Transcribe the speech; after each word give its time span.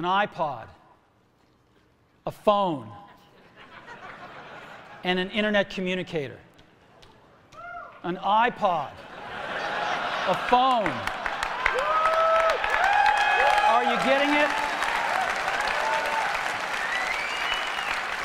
an 0.00 0.06
iPod, 0.06 0.64
a 2.24 2.30
phone, 2.30 2.88
and 5.04 5.18
an 5.18 5.28
internet 5.28 5.68
communicator. 5.68 6.38
An 8.02 8.16
iPod, 8.16 8.88
a 10.26 10.34
phone. 10.48 10.90
Are 13.68 13.84
you 13.84 13.98
getting 14.02 14.32
it? 14.32 14.48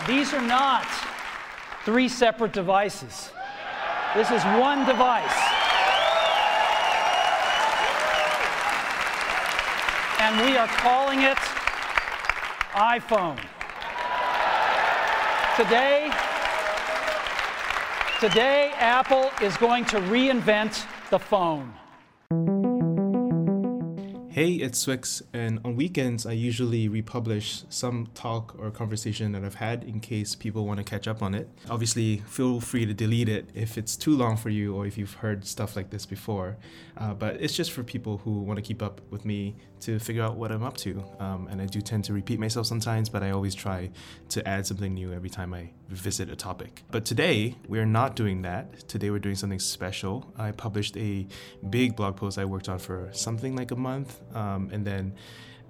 These 0.07 0.33
are 0.33 0.47
not 0.47 0.87
three 1.83 2.07
separate 2.07 2.53
devices. 2.53 3.31
This 4.15 4.31
is 4.31 4.41
one 4.45 4.85
device. 4.85 5.37
And 10.21 10.39
we 10.39 10.55
are 10.55 10.67
calling 10.67 11.23
it 11.23 11.37
iPhone. 12.75 13.39
Today, 15.55 16.11
today 18.19 18.73
Apple 18.75 19.31
is 19.41 19.55
going 19.55 19.85
to 19.85 20.01
reinvent 20.01 20.85
the 21.09 21.17
phone. 21.17 21.73
Hey, 24.35 24.55
it's 24.55 24.85
swyx, 24.85 25.21
and 25.31 25.61
on 25.63 25.77
weekends 25.77 26.25
I 26.25 26.33
usually 26.33 26.89
republish 26.89 27.63
some 27.69 28.09
talk 28.13 28.53
or 28.59 28.69
conversation 28.69 29.31
that 29.31 29.45
I've 29.45 29.55
had 29.55 29.85
in 29.85 30.01
case 30.01 30.35
people 30.35 30.65
want 30.65 30.77
to 30.79 30.83
catch 30.83 31.07
up 31.07 31.23
on 31.23 31.33
it. 31.33 31.47
Obviously, 31.69 32.17
feel 32.27 32.59
free 32.59 32.85
to 32.85 32.93
delete 32.93 33.29
it 33.29 33.49
if 33.55 33.77
it's 33.77 33.95
too 33.95 34.13
long 34.17 34.35
for 34.35 34.49
you 34.49 34.75
or 34.75 34.85
if 34.85 34.97
you've 34.97 35.13
heard 35.13 35.45
stuff 35.45 35.77
like 35.77 35.89
this 35.89 36.05
before. 36.05 36.57
Uh, 36.97 37.13
but 37.13 37.37
it's 37.39 37.55
just 37.55 37.71
for 37.71 37.81
people 37.81 38.17
who 38.17 38.41
want 38.41 38.57
to 38.57 38.61
keep 38.61 38.83
up 38.83 38.99
with 39.09 39.23
me 39.23 39.55
to 39.85 39.99
figure 39.99 40.23
out 40.23 40.35
what 40.35 40.51
I'm 40.51 40.63
up 40.63 40.77
to. 40.77 41.03
Um, 41.19 41.47
and 41.51 41.61
I 41.61 41.67
do 41.67 41.79
tend 41.79 42.05
to 42.05 42.13
repeat 42.13 42.39
myself 42.39 42.65
sometimes, 42.65 43.07
but 43.07 43.21
I 43.21 43.29
always 43.29 43.53
try 43.53 43.91
to 44.29 44.47
add 44.47 44.65
something 44.65 44.93
new 44.95 45.13
every 45.13 45.29
time 45.29 45.53
I 45.53 45.69
visit 45.89 46.29
a 46.31 46.35
topic. 46.35 46.83
But 46.89 47.05
today, 47.05 47.55
we're 47.67 47.85
not 47.85 48.15
doing 48.15 48.41
that. 48.41 48.87
Today, 48.89 49.11
we're 49.11 49.19
doing 49.19 49.35
something 49.35 49.59
special. 49.59 50.33
I 50.37 50.51
published 50.51 50.97
a 50.97 51.27
big 51.69 51.95
blog 51.95 52.15
post 52.15 52.39
I 52.39 52.45
worked 52.45 52.67
on 52.67 52.79
for 52.79 53.09
something 53.11 53.55
like 53.55 53.69
a 53.71 53.75
month, 53.75 54.21
um, 54.35 54.69
and 54.73 54.83
then 54.83 55.13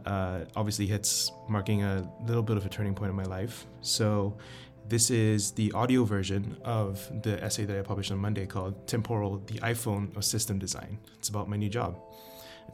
uh, 0.06 0.46
obviously 0.56 0.88
hits 0.88 1.32
marking 1.50 1.84
a 1.84 2.10
little 2.26 2.44
bit 2.44 2.56
of 2.56 2.66
a 2.66 2.70
turning 2.70 2.96
point 2.96 3.10
in 3.10 3.16
my 3.18 3.24
life. 3.24 3.66
So, 3.82 4.38
this 4.88 5.10
is 5.10 5.52
the 5.52 5.72
audio 5.72 6.06
version 6.06 6.58
of 6.64 7.12
the 7.24 7.44
essay 7.44 7.66
that 7.66 7.78
I 7.78 7.82
published 7.82 8.12
on 8.12 8.20
Monday 8.20 8.46
called 8.46 8.88
Temporal, 8.88 9.40
the 9.48 9.56
iPhone 9.60 10.16
of 10.16 10.24
System 10.24 10.60
Design. 10.60 11.00
It's 11.18 11.28
about 11.28 11.50
my 11.50 11.58
new 11.58 11.70
job. 11.70 11.98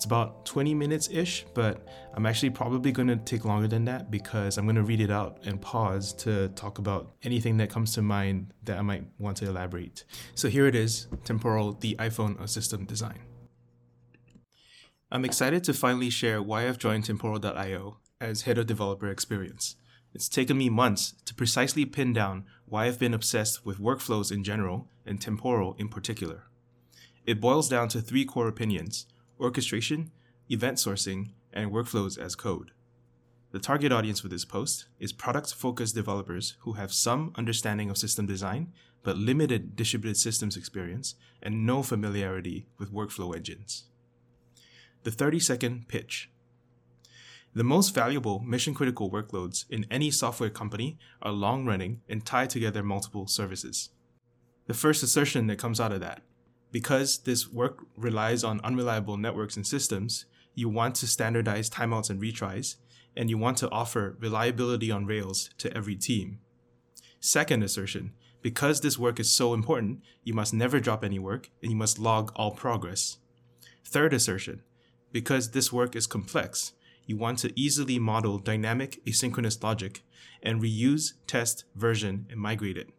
It's 0.02 0.05
about 0.07 0.47
20 0.47 0.73
minutes 0.73 1.09
ish, 1.11 1.45
but 1.53 1.88
I'm 2.16 2.25
actually 2.25 2.49
probably 2.49 2.91
going 2.91 3.07
to 3.09 3.17
take 3.17 3.45
longer 3.45 3.67
than 3.67 3.85
that 3.85 4.09
because 4.09 4.57
I'm 4.57 4.66
going 4.66 4.75
to 4.75 4.81
read 4.81 4.99
it 4.99 5.11
out 5.11 5.41
and 5.45 5.61
pause 5.61 6.11
to 6.13 6.47
talk 6.55 6.80
about 6.80 7.11
anything 7.21 7.57
that 7.57 7.69
comes 7.69 7.94
to 7.94 8.02
mind 8.02 8.52
that 8.63 8.79
I 8.79 8.81
might 8.81 9.03
want 9.19 9.38
to 9.38 9.45
elaborate. 9.47 10.03
So 10.33 10.49
here 10.49 10.66
it 10.66 10.73
is 10.73 11.05
Temporal, 11.23 11.73
the 11.73 11.95
iPhone 11.99 12.49
system 12.49 12.85
design. 12.85 13.19
I'm 15.11 15.23
excited 15.23 15.63
to 15.66 15.72
finally 15.72 16.09
share 16.09 16.41
why 16.41 16.67
I've 16.67 16.79
joined 16.79 17.05
Temporal.io 17.05 17.99
as 18.19 18.41
head 18.41 18.57
of 18.57 18.66
developer 18.66 19.07
experience. 19.07 19.75
It's 20.16 20.27
taken 20.27 20.57
me 20.57 20.72
months 20.72 21.13
to 21.25 21.35
precisely 21.35 21.85
pin 21.85 22.11
down 22.11 22.45
why 22.66 22.88
I've 22.88 22.97
been 22.97 23.13
obsessed 23.13 23.67
with 23.67 23.77
workflows 23.77 24.31
in 24.31 24.44
general 24.44 24.88
and 25.05 25.22
Temporal 25.22 25.75
in 25.77 25.89
particular. 25.89 26.45
It 27.23 27.39
boils 27.39 27.69
down 27.69 27.88
to 27.89 28.02
three 28.02 28.25
core 28.25 28.47
opinions 28.47 29.05
orchestration, 29.42 30.11
event 30.50 30.78
sourcing, 30.78 31.31
and 31.52 31.72
workflows 31.72 32.17
as 32.17 32.36
code. 32.36 32.72
The 33.52 33.59
target 33.59 33.92
audience 33.92 34.22
for 34.22 34.30
this 34.30 34.45
post 34.45 34.86
is 35.00 35.11
product 35.11 35.53
focused 35.53 35.95
developers 35.95 36.56
who 36.59 36.73
have 36.73 36.94
some 36.94 37.34
understanding 37.36 37.89
of 37.89 37.97
system 37.97 38.25
design, 38.25 38.72
but 39.03 39.17
limited 39.17 39.75
distributed 39.75 40.17
systems 40.17 40.56
experience 40.56 41.16
and 41.41 41.66
no 41.66 41.84
familiarity 41.84 42.68
with 42.78 42.94
workflow 42.94 43.35
engines. 43.35 43.85
The 45.03 45.12
30 45.12 45.40
second 45.40 45.88
pitch. 45.90 46.30
The 47.53 47.66
most 47.66 47.94
valuable 47.94 48.40
mission 48.40 48.74
critical 48.74 49.12
workloads 49.12 49.66
in 49.69 49.85
any 49.91 50.12
software 50.12 50.50
company 50.50 50.97
are 51.22 51.34
long 51.34 51.66
running 51.66 52.00
and 52.07 52.25
tie 52.25 52.46
together 52.46 52.81
multiple 52.81 53.28
services. 53.28 53.90
The 54.68 54.74
first 54.74 55.03
assertion 55.03 55.47
that 55.47 55.59
comes 55.59 55.81
out 55.81 55.91
of 55.91 56.00
that 56.00 56.22
because 56.71 57.19
this 57.19 57.49
work 57.49 57.85
relies 57.97 58.43
on 58.43 58.61
unreliable 58.63 59.17
networks 59.17 59.55
and 59.55 59.67
systems, 59.67 60.25
you 60.55 60.69
want 60.69 60.95
to 60.95 61.07
standardize 61.07 61.69
timeouts 61.69 62.09
and 62.09 62.21
retries, 62.21 62.75
and 63.15 63.29
you 63.29 63.37
want 63.37 63.57
to 63.57 63.69
offer 63.71 64.17
reliability 64.19 64.89
on 64.91 65.05
Rails 65.05 65.49
to 65.57 65.75
every 65.75 65.95
team. 65.95 66.39
Second 67.19 67.63
assertion, 67.63 68.13
because 68.41 68.81
this 68.81 68.97
work 68.97 69.19
is 69.19 69.31
so 69.31 69.53
important, 69.53 70.01
you 70.23 70.33
must 70.33 70.53
never 70.53 70.79
drop 70.79 71.03
any 71.03 71.19
work 71.19 71.49
and 71.61 71.71
you 71.71 71.77
must 71.77 71.99
log 71.99 72.31
all 72.35 72.51
progress. 72.51 73.17
Third 73.85 74.13
assertion, 74.13 74.63
because 75.11 75.51
this 75.51 75.71
work 75.71 75.95
is 75.95 76.07
complex, 76.07 76.73
you 77.05 77.17
want 77.17 77.39
to 77.39 77.59
easily 77.59 77.99
model 77.99 78.39
dynamic 78.39 79.03
asynchronous 79.05 79.61
logic 79.61 80.01
and 80.41 80.61
reuse, 80.61 81.13
test, 81.27 81.65
version, 81.75 82.25
and 82.29 82.39
migrate 82.39 82.77
it. 82.77 82.89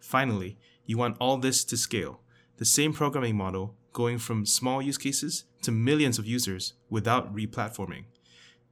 Finally, 0.00 0.58
you 0.84 0.98
want 0.98 1.16
all 1.20 1.38
this 1.38 1.64
to 1.64 1.76
scale 1.76 2.20
the 2.56 2.64
same 2.64 2.92
programming 2.92 3.36
model 3.36 3.74
going 3.92 4.18
from 4.18 4.46
small 4.46 4.82
use 4.82 4.98
cases 4.98 5.44
to 5.62 5.70
millions 5.70 6.18
of 6.18 6.26
users 6.26 6.74
without 6.90 7.34
replatforming. 7.34 8.04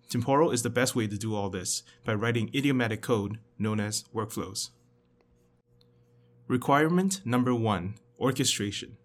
Temporal 0.08 0.50
is 0.50 0.62
the 0.62 0.70
best 0.70 0.94
way 0.94 1.06
to 1.06 1.16
do 1.16 1.34
all 1.34 1.48
this 1.48 1.82
by 2.04 2.12
writing 2.12 2.50
idiomatic 2.54 3.00
code 3.00 3.38
known 3.58 3.80
as 3.80 4.04
workflows. 4.14 4.70
Requirement 6.48 7.22
number 7.24 7.54
one 7.54 7.94
orchestration. 8.20 8.98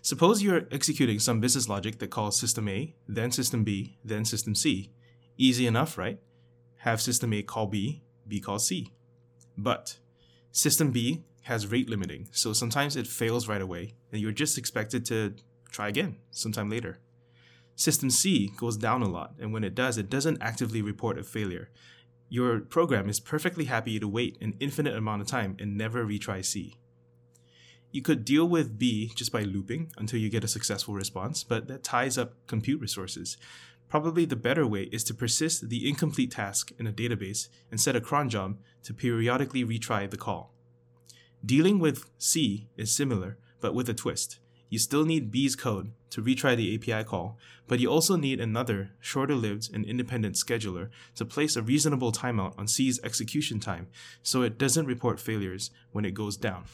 Suppose 0.00 0.42
you're 0.42 0.68
executing 0.70 1.18
some 1.18 1.40
business 1.40 1.68
logic 1.68 1.98
that 1.98 2.10
calls 2.10 2.38
system 2.38 2.68
A, 2.68 2.94
then 3.08 3.32
system 3.32 3.64
B, 3.64 3.98
then 4.04 4.24
system 4.24 4.54
C. 4.54 4.92
Easy 5.36 5.66
enough, 5.66 5.98
right? 5.98 6.20
Have 6.78 7.00
system 7.00 7.32
A 7.32 7.42
call 7.42 7.66
B, 7.66 8.02
B 8.26 8.40
call 8.40 8.58
C. 8.58 8.92
But 9.58 9.98
system 10.52 10.92
B 10.92 11.24
has 11.46 11.68
rate 11.68 11.88
limiting, 11.88 12.28
so 12.32 12.52
sometimes 12.52 12.96
it 12.96 13.06
fails 13.06 13.46
right 13.46 13.62
away, 13.62 13.94
and 14.10 14.20
you're 14.20 14.32
just 14.32 14.58
expected 14.58 15.04
to 15.06 15.34
try 15.70 15.86
again 15.86 16.16
sometime 16.32 16.68
later. 16.68 16.98
System 17.76 18.10
C 18.10 18.50
goes 18.56 18.76
down 18.76 19.02
a 19.02 19.08
lot, 19.08 19.34
and 19.38 19.52
when 19.52 19.62
it 19.62 19.74
does, 19.74 19.96
it 19.96 20.10
doesn't 20.10 20.42
actively 20.42 20.82
report 20.82 21.18
a 21.18 21.22
failure. 21.22 21.70
Your 22.28 22.58
program 22.58 23.08
is 23.08 23.20
perfectly 23.20 23.66
happy 23.66 24.00
to 24.00 24.08
wait 24.08 24.36
an 24.40 24.54
infinite 24.58 24.96
amount 24.96 25.22
of 25.22 25.28
time 25.28 25.56
and 25.60 25.78
never 25.78 26.04
retry 26.04 26.44
C. 26.44 26.80
You 27.92 28.02
could 28.02 28.24
deal 28.24 28.48
with 28.48 28.76
B 28.76 29.12
just 29.14 29.30
by 29.30 29.42
looping 29.42 29.92
until 29.96 30.18
you 30.18 30.28
get 30.28 30.42
a 30.42 30.48
successful 30.48 30.94
response, 30.94 31.44
but 31.44 31.68
that 31.68 31.84
ties 31.84 32.18
up 32.18 32.34
compute 32.48 32.80
resources. 32.80 33.36
Probably 33.88 34.24
the 34.24 34.34
better 34.34 34.66
way 34.66 34.88
is 34.90 35.04
to 35.04 35.14
persist 35.14 35.68
the 35.68 35.88
incomplete 35.88 36.32
task 36.32 36.72
in 36.76 36.88
a 36.88 36.92
database 36.92 37.48
and 37.70 37.80
set 37.80 37.94
a 37.94 38.00
cron 38.00 38.28
job 38.28 38.58
to 38.82 38.92
periodically 38.92 39.64
retry 39.64 40.10
the 40.10 40.16
call. 40.16 40.55
Dealing 41.46 41.78
with 41.78 42.10
C 42.18 42.66
is 42.76 42.90
similar, 42.90 43.38
but 43.60 43.72
with 43.72 43.88
a 43.88 43.94
twist. 43.94 44.40
You 44.68 44.80
still 44.80 45.04
need 45.04 45.30
B's 45.30 45.54
code 45.54 45.92
to 46.10 46.20
retry 46.20 46.56
the 46.56 46.74
API 46.74 47.04
call, 47.04 47.38
but 47.68 47.78
you 47.78 47.88
also 47.88 48.16
need 48.16 48.40
another, 48.40 48.90
shorter 48.98 49.36
lived 49.36 49.72
and 49.72 49.84
independent 49.84 50.34
scheduler 50.34 50.88
to 51.14 51.24
place 51.24 51.54
a 51.54 51.62
reasonable 51.62 52.10
timeout 52.10 52.58
on 52.58 52.66
C's 52.66 52.98
execution 53.04 53.60
time 53.60 53.86
so 54.24 54.42
it 54.42 54.58
doesn't 54.58 54.86
report 54.86 55.20
failures 55.20 55.70
when 55.92 56.04
it 56.04 56.14
goes 56.14 56.36
down. 56.36 56.64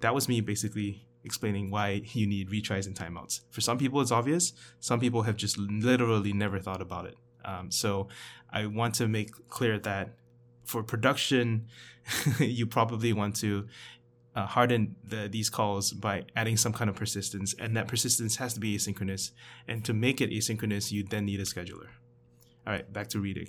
That 0.00 0.12
was 0.12 0.28
me 0.28 0.40
basically 0.40 1.06
explaining 1.22 1.70
why 1.70 2.02
you 2.12 2.26
need 2.26 2.50
retries 2.50 2.88
and 2.88 2.96
timeouts. 2.96 3.42
For 3.50 3.60
some 3.60 3.78
people, 3.78 4.00
it's 4.00 4.10
obvious. 4.10 4.52
Some 4.80 4.98
people 4.98 5.22
have 5.22 5.36
just 5.36 5.56
literally 5.56 6.32
never 6.32 6.58
thought 6.58 6.82
about 6.82 7.06
it. 7.06 7.14
Um, 7.44 7.70
so 7.70 8.08
I 8.50 8.66
want 8.66 8.96
to 8.96 9.06
make 9.06 9.30
clear 9.48 9.78
that 9.78 10.16
for 10.64 10.82
production, 10.82 11.68
you 12.38 12.66
probably 12.66 13.12
want 13.12 13.36
to 13.36 13.68
uh, 14.36 14.46
harden 14.46 14.94
the, 15.02 15.28
these 15.28 15.48
calls 15.48 15.92
by 15.92 16.24
adding 16.36 16.58
some 16.58 16.72
kind 16.72 16.90
of 16.90 16.94
persistence, 16.94 17.54
and 17.58 17.74
that 17.76 17.88
persistence 17.88 18.36
has 18.36 18.52
to 18.54 18.60
be 18.60 18.76
asynchronous. 18.76 19.32
And 19.66 19.84
to 19.86 19.94
make 19.94 20.20
it 20.20 20.30
asynchronous, 20.30 20.92
you 20.92 21.02
then 21.02 21.24
need 21.24 21.40
a 21.40 21.44
scheduler. 21.44 21.88
All 22.66 22.74
right, 22.74 22.92
back 22.92 23.08
to 23.08 23.18
reading. 23.18 23.48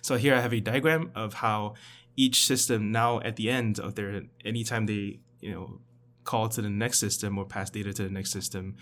So 0.00 0.16
here 0.16 0.34
I 0.34 0.40
have 0.40 0.54
a 0.54 0.60
diagram 0.60 1.10
of 1.16 1.34
how 1.34 1.74
each 2.16 2.46
system 2.46 2.92
now 2.92 3.20
at 3.20 3.36
the 3.36 3.50
end 3.50 3.80
of 3.80 3.94
their 3.96 4.22
anytime 4.44 4.86
they 4.86 5.20
you 5.40 5.50
know 5.52 5.80
call 6.24 6.48
to 6.48 6.62
the 6.62 6.70
next 6.70 6.98
system 6.98 7.36
or 7.36 7.44
pass 7.44 7.70
data 7.70 7.92
to 7.92 8.04
the 8.04 8.10
next 8.10 8.30
system, 8.30 8.76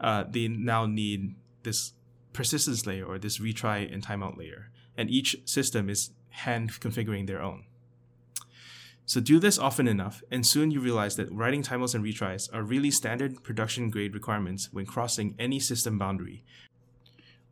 uh, 0.00 0.24
they 0.28 0.48
now 0.48 0.86
need 0.86 1.34
this 1.64 1.92
persistence 2.32 2.86
layer 2.86 3.04
or 3.04 3.18
this 3.18 3.38
retry 3.38 3.92
and 3.92 4.06
timeout 4.06 4.38
layer, 4.38 4.70
and 4.96 5.10
each 5.10 5.36
system 5.44 5.90
is 5.90 6.10
hand 6.30 6.70
configuring 6.80 7.26
their 7.26 7.42
own. 7.42 7.64
So 9.08 9.22
do 9.22 9.38
this 9.38 9.58
often 9.58 9.88
enough, 9.88 10.22
and 10.30 10.46
soon 10.46 10.70
you 10.70 10.80
realize 10.80 11.16
that 11.16 11.32
writing 11.32 11.62
timeouts 11.62 11.94
and 11.94 12.04
retries 12.04 12.52
are 12.52 12.62
really 12.62 12.90
standard 12.90 13.42
production 13.42 13.88
grade 13.88 14.12
requirements 14.12 14.68
when 14.70 14.84
crossing 14.84 15.34
any 15.38 15.58
system 15.60 15.98
boundary. 15.98 16.44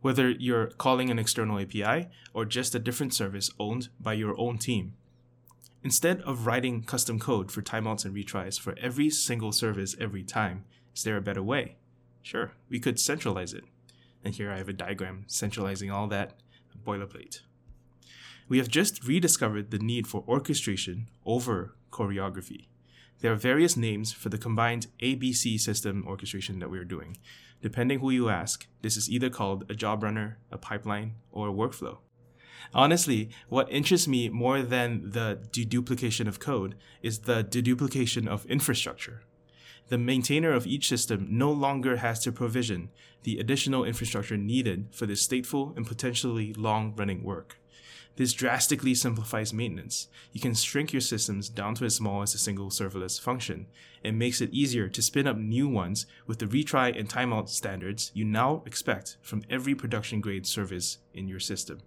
whether 0.07 0.31
you're 0.31 0.69
calling 0.69 1.11
an 1.11 1.19
external 1.19 1.59
API 1.59 2.09
or 2.33 2.45
just 2.45 2.77
a 2.77 2.79
different 2.79 3.13
service 3.13 3.51
owned 3.59 3.89
by 3.99 4.13
your 4.13 4.39
own 4.39 4.57
team. 4.57 4.95
Instead 5.83 6.21
of 6.23 6.47
writing 6.47 6.83
custom 6.83 7.19
code 7.19 7.51
for 7.51 7.61
timeouts 7.61 8.05
and 8.05 8.15
retries 8.15 8.57
for 8.57 8.77
every 8.81 9.11
single 9.11 9.51
service 9.51 9.97
every 10.01 10.23
time, 10.23 10.65
is 10.95 11.03
there 11.03 11.17
a 11.17 11.21
better 11.21 11.43
way? 11.43 11.77
Sure, 12.23 12.53
we 12.69 12.79
could 12.79 13.01
centralize 13.01 13.53
it. 13.53 13.65
And 14.25 14.33
here 14.33 14.53
I 14.53 14.59
have 14.59 14.69
a 14.69 14.73
diagram 14.73 15.25
centralizing 15.27 15.91
all 15.91 16.07
that 16.09 16.35
boilerplate. 16.87 17.41
We 18.49 18.59
have 18.59 18.69
just 18.69 19.05
rediscovered 19.05 19.71
the 19.71 19.79
need 19.79 20.07
for 20.07 20.25
orchestration 20.29 21.09
over 21.25 21.75
choreography. 21.91 22.69
There 23.21 23.33
are 23.33 23.37
various 23.37 23.77
names 23.77 24.13
for 24.13 24.29
the 24.29 24.39
combined 24.39 24.87
ABC 25.03 25.59
system 25.59 26.05
orchestration 26.07 26.61
that 26.61 26.71
we 26.71 26.79
are 26.79 26.85
doing. 26.85 27.17
Depending 27.61 27.99
who 27.99 28.11
you 28.11 28.29
ask, 28.29 28.69
this 28.83 28.97
is 28.97 29.11
either 29.11 29.31
called 29.31 29.69
a 29.69 29.75
job 29.75 30.03
runner, 30.05 30.39
a 30.53 30.59
pipeline, 30.59 31.15
or 31.33 31.49
a 31.49 31.53
workflow. 31.53 31.99
Honestly, 32.73 33.31
what 33.49 33.71
interests 33.71 34.07
me 34.07 34.29
more 34.29 34.63
than 34.63 35.11
the 35.11 35.41
deduplication 35.51 36.29
of 36.29 36.39
code 36.39 36.77
is 37.03 37.21
the 37.21 37.43
deduplication 37.43 38.29
of 38.29 38.47
infrastructure. 38.47 39.23
The 39.89 39.99
maintainer 39.99 40.53
of 40.53 40.67
each 40.67 40.89
system 40.89 41.27
no 41.31 41.51
longer 41.51 41.97
has 41.97 42.21
to 42.21 42.33
provision 42.33 42.91
the 43.23 43.39
additional 43.39 43.85
infrastructure 43.85 44.37
needed 44.37 44.89
for 44.93 45.07
this 45.07 45.27
stateful 45.27 45.77
and 45.77 45.87
potentially 45.87 46.53
long 46.55 46.95
running 46.97 47.23
work. 47.23 47.59
This 48.17 48.33
drastically 48.33 48.95
simplifies 48.95 49.53
maintenance. 49.53 50.09
You 50.33 50.41
can 50.41 50.55
shrink 50.55 50.93
your 50.93 51.03
systems 51.03 51.51
down 51.51 51.75
to 51.77 51.85
as 51.85 51.97
small 51.97 52.23
as 52.23 52.35
a 52.35 52.39
single 52.39 52.71
serverless 52.71 53.21
function. 53.21 53.67
It 54.03 54.13
makes 54.13 54.41
it 54.41 54.53
easier 54.55 54.89
to 54.89 55.03
spin 55.03 55.27
up 55.27 55.37
new 55.37 55.69
ones 55.69 56.07
with 56.27 56.39
the 56.39 56.47
retry 56.47 56.99
and 56.99 57.09
timeout 57.09 57.51
standards 57.51 58.11
you 58.15 58.25
now 58.25 58.63
expect 58.65 59.19
from 59.21 59.43
every 59.51 59.75
production 59.75 60.23
grade 60.23 60.47
service 60.47 60.99
in 61.13 61.29
your 61.29 61.41
system. 61.41 61.81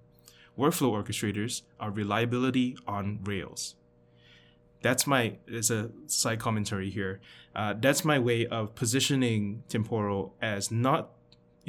Workflow 0.58 0.92
orchestrators 0.92 1.64
are 1.80 1.90
reliability 1.90 2.78
on 2.88 3.20
Rails. 3.24 3.76
That's 4.82 5.08
my, 5.08 5.38
as 5.52 5.72
a 5.72 5.90
side 6.06 6.40
commentary 6.40 6.90
here, 6.90 7.22
uh, 7.56 7.74
that's 7.80 8.06
my 8.06 8.20
way 8.20 8.46
of 8.46 8.76
positioning 8.76 9.64
Temporal 9.68 10.36
as 10.42 10.70
not 10.70 11.10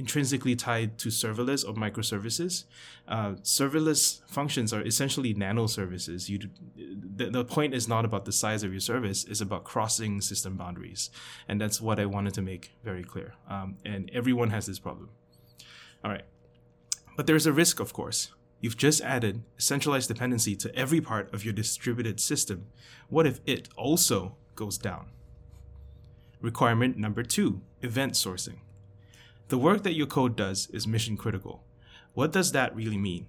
intrinsically 0.01 0.57
tied 0.57 0.97
to 0.97 1.11
serverless 1.11 1.63
or 1.69 1.75
microservices. 1.75 2.65
Uh, 3.07 3.33
serverless 3.43 4.21
functions 4.27 4.73
are 4.73 4.83
essentially 4.83 5.35
nano 5.35 5.67
services. 5.67 6.31
You, 6.31 6.39
the, 7.19 7.27
the 7.31 7.45
point 7.45 7.75
is 7.75 7.87
not 7.87 8.07
about 8.07 8.25
the 8.25 8.33
size 8.33 8.63
of 8.63 8.73
your 8.73 8.81
service; 8.81 9.25
it's 9.25 9.43
about 9.43 9.65
crossing 9.65 10.23
system 10.23 10.57
boundaries, 10.57 11.11
and 11.49 11.61
that's 11.61 11.81
what 11.83 12.01
I 12.01 12.07
wanted 12.07 12.33
to 12.35 12.43
make 12.43 12.73
very 12.83 13.05
clear. 13.05 13.35
Um, 13.49 13.77
and 13.85 14.11
everyone 14.13 14.51
has 14.51 14.65
this 14.67 14.79
problem. 14.79 15.11
All 16.03 16.11
right, 16.11 16.25
but 17.17 17.27
there's 17.27 17.47
a 17.47 17.53
risk, 17.53 17.79
of 17.79 17.93
course. 17.93 18.33
You've 18.63 18.79
just 18.79 19.01
added 19.03 19.43
a 19.59 19.63
centralized 19.63 20.09
dependency 20.09 20.57
to 20.57 20.75
every 20.75 21.01
part 21.01 21.33
of 21.35 21.45
your 21.45 21.55
distributed 21.55 22.21
system. 22.21 22.67
What 23.09 23.27
if 23.27 23.41
it 23.45 23.69
also 23.77 24.37
goes 24.55 24.79
down? 24.79 25.11
Requirement 26.41 26.97
number 26.97 27.23
two 27.23 27.61
event 27.83 28.15
sourcing. 28.15 28.61
The 29.51 29.59
work 29.59 29.83
that 29.83 29.97
your 29.97 30.07
code 30.07 30.37
does 30.37 30.69
is 30.69 30.87
mission 30.87 31.17
critical. 31.17 31.65
What 32.15 32.31
does 32.31 32.53
that 32.53 32.73
really 32.77 32.97
mean? 32.97 33.27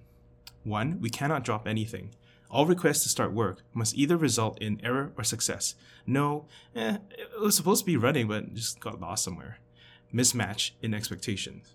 One, 0.62 1.00
we 1.00 1.10
cannot 1.10 1.42
drop 1.42 1.66
anything. 1.66 2.14
All 2.48 2.64
requests 2.64 3.02
to 3.02 3.08
start 3.08 3.32
work 3.32 3.62
must 3.74 3.96
either 3.96 4.16
result 4.16 4.56
in 4.62 4.80
error 4.84 5.10
or 5.18 5.24
success. 5.24 5.74
No, 6.06 6.46
eh, 6.76 6.98
it 7.10 7.40
was 7.40 7.56
supposed 7.56 7.80
to 7.80 7.86
be 7.86 7.96
running 7.96 8.28
but 8.28 8.54
just 8.54 8.78
got 8.78 9.00
lost 9.00 9.24
somewhere. 9.24 9.58
Mismatch 10.14 10.70
in 10.80 10.94
expectations. 10.94 11.74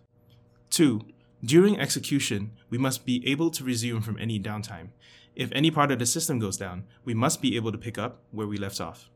Two, 0.70 1.02
during 1.44 1.78
execution, 1.78 2.52
we 2.70 2.78
must 2.78 3.06
be 3.06 3.28
able 3.28 3.52
to 3.52 3.66
resume 3.66 4.00
from 4.00 4.18
any 4.18 4.40
downtime. 4.40 4.92
If 5.36 5.52
any 5.52 5.72
part 5.72 5.92
of 5.92 6.00
the 6.00 6.06
system 6.06 6.40
goes 6.40 6.56
down, 6.56 6.86
we 7.04 7.14
must 7.14 7.42
be 7.42 7.58
able 7.58 7.74
to 7.74 7.78
pick 7.78 7.98
up 7.98 8.22
where 8.32 8.48
we 8.48 8.56
left 8.56 8.80
off. 8.80 9.10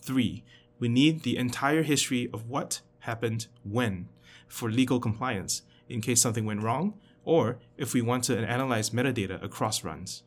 Three, 0.00 0.42
we 0.78 0.88
need 0.88 1.22
the 1.22 1.36
entire 1.36 1.82
history 1.82 2.30
of 2.32 2.48
what 2.48 2.80
happened 3.00 3.48
when 3.62 4.08
for 4.48 4.70
legal 4.70 5.00
compliance 5.00 5.62
in 5.88 6.00
case 6.00 6.20
something 6.20 6.44
went 6.44 6.62
wrong, 6.62 6.94
or 7.24 7.58
if 7.76 7.94
we 7.94 8.02
want 8.02 8.24
to 8.24 8.38
analyze 8.38 8.90
metadata 8.90 9.42
across 9.42 9.84
runs. 9.84 10.22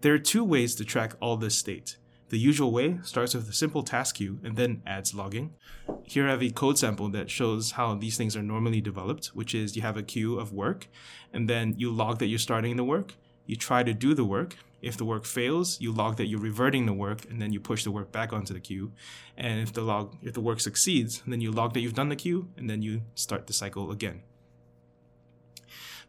There 0.00 0.14
are 0.14 0.18
two 0.18 0.44
ways 0.44 0.74
to 0.76 0.84
track 0.84 1.14
all 1.20 1.36
this 1.36 1.56
state. 1.56 1.96
The 2.28 2.38
usual 2.38 2.72
way 2.72 2.98
starts 3.02 3.34
with 3.34 3.48
a 3.48 3.52
simple 3.52 3.82
task 3.84 4.16
queue 4.16 4.40
and 4.42 4.56
then 4.56 4.82
adds 4.84 5.14
logging. 5.14 5.54
Here 6.02 6.26
I 6.26 6.32
have 6.32 6.42
a 6.42 6.50
code 6.50 6.78
sample 6.78 7.08
that 7.10 7.30
shows 7.30 7.72
how 7.72 7.94
these 7.94 8.16
things 8.16 8.36
are 8.36 8.42
normally 8.42 8.80
developed, 8.80 9.28
which 9.28 9.54
is 9.54 9.76
you 9.76 9.82
have 9.82 9.96
a 9.96 10.02
queue 10.02 10.38
of 10.38 10.52
work, 10.52 10.88
and 11.32 11.48
then 11.48 11.74
you 11.76 11.90
log 11.90 12.18
that 12.18 12.26
you're 12.26 12.38
starting 12.38 12.76
the 12.76 12.84
work, 12.84 13.14
you 13.46 13.54
try 13.54 13.82
to 13.84 13.94
do 13.94 14.12
the 14.12 14.24
work, 14.24 14.56
if 14.86 14.96
the 14.96 15.04
work 15.04 15.24
fails, 15.24 15.80
you 15.80 15.90
log 15.90 16.16
that 16.16 16.26
you're 16.26 16.40
reverting 16.40 16.86
the 16.86 16.92
work 16.92 17.24
and 17.28 17.42
then 17.42 17.52
you 17.52 17.58
push 17.58 17.82
the 17.82 17.90
work 17.90 18.12
back 18.12 18.32
onto 18.32 18.54
the 18.54 18.60
queue. 18.60 18.92
And 19.36 19.60
if 19.60 19.72
the 19.72 19.82
log 19.82 20.16
if 20.22 20.32
the 20.34 20.40
work 20.40 20.60
succeeds, 20.60 21.22
then 21.26 21.40
you 21.40 21.50
log 21.50 21.74
that 21.74 21.80
you've 21.80 21.94
done 21.94 22.08
the 22.08 22.16
queue 22.16 22.48
and 22.56 22.70
then 22.70 22.82
you 22.82 23.02
start 23.16 23.48
the 23.48 23.52
cycle 23.52 23.90
again. 23.90 24.22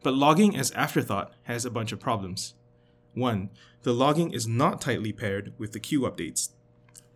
But 0.04 0.14
logging 0.14 0.56
as 0.56 0.72
afterthought 0.72 1.34
has 1.44 1.66
a 1.66 1.72
bunch 1.72 1.92
of 1.92 2.00
problems. 2.00 2.54
One, 3.16 3.50
the 3.82 3.94
logging 3.94 4.32
is 4.32 4.48
not 4.48 4.80
tightly 4.80 5.12
paired 5.12 5.54
with 5.58 5.72
the 5.72 5.80
queue 5.80 6.02
updates. 6.02 6.50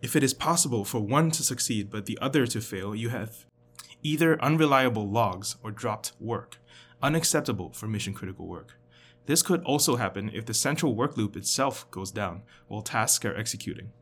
If 0.02 0.16
it 0.16 0.24
is 0.24 0.34
possible 0.34 0.84
for 0.84 0.98
one 0.98 1.30
to 1.30 1.44
succeed 1.44 1.90
but 1.90 2.06
the 2.06 2.18
other 2.20 2.44
to 2.48 2.60
fail, 2.60 2.92
you 2.92 3.10
have 3.10 3.46
either 4.02 4.42
unreliable 4.42 5.08
logs 5.08 5.54
or 5.62 5.70
dropped 5.70 6.10
work, 6.18 6.58
unacceptable 7.00 7.70
for 7.72 7.86
mission 7.86 8.14
critical 8.14 8.48
work. 8.48 8.74
This 9.26 9.42
could 9.42 9.62
also 9.64 9.96
happen 9.96 10.30
if 10.34 10.46
the 10.46 10.54
central 10.54 10.94
work 10.94 11.16
loop 11.16 11.36
itself 11.36 11.90
goes 11.90 12.10
down 12.10 12.42
while 12.68 12.82
tasks 12.82 13.24
are 13.24 13.36
executing. 13.36 13.92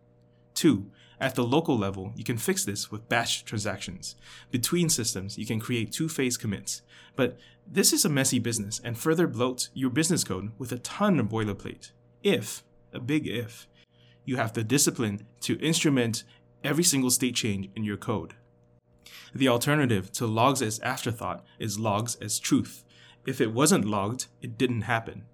2. 0.54 0.90
At 1.20 1.34
the 1.34 1.44
local 1.44 1.76
level, 1.76 2.12
you 2.16 2.24
can 2.24 2.38
fix 2.38 2.64
this 2.64 2.90
with 2.90 3.08
batch 3.08 3.44
transactions. 3.44 4.16
Between 4.50 4.88
systems, 4.88 5.36
you 5.36 5.44
can 5.44 5.60
create 5.60 5.92
two 5.92 6.08
phase 6.08 6.38
commits. 6.38 6.80
But 7.14 7.38
this 7.66 7.92
is 7.92 8.06
a 8.06 8.08
messy 8.08 8.38
business 8.38 8.80
and 8.82 8.96
further 8.96 9.28
bloats 9.28 9.68
your 9.74 9.90
business 9.90 10.24
code 10.24 10.52
with 10.58 10.72
a 10.72 10.78
ton 10.78 11.20
of 11.20 11.28
boilerplate. 11.28 11.90
If, 12.22 12.64
a 12.92 13.00
big 13.00 13.26
if, 13.26 13.68
you 14.24 14.36
have 14.36 14.54
the 14.54 14.64
discipline 14.64 15.26
to 15.40 15.60
instrument 15.60 16.24
every 16.64 16.84
single 16.84 17.10
state 17.10 17.34
change 17.34 17.68
in 17.76 17.84
your 17.84 17.96
code. 17.96 18.34
The 19.34 19.48
alternative 19.48 20.10
to 20.12 20.26
logs 20.26 20.62
as 20.62 20.80
afterthought 20.80 21.44
is 21.58 21.78
logs 21.78 22.16
as 22.16 22.38
truth, 22.38 22.84
if 23.26 23.40
it 23.40 23.52
wasn't 23.52 23.84
logged, 23.84 24.26
it 24.42 24.56
didn't 24.56 24.82
happen. 24.82 25.24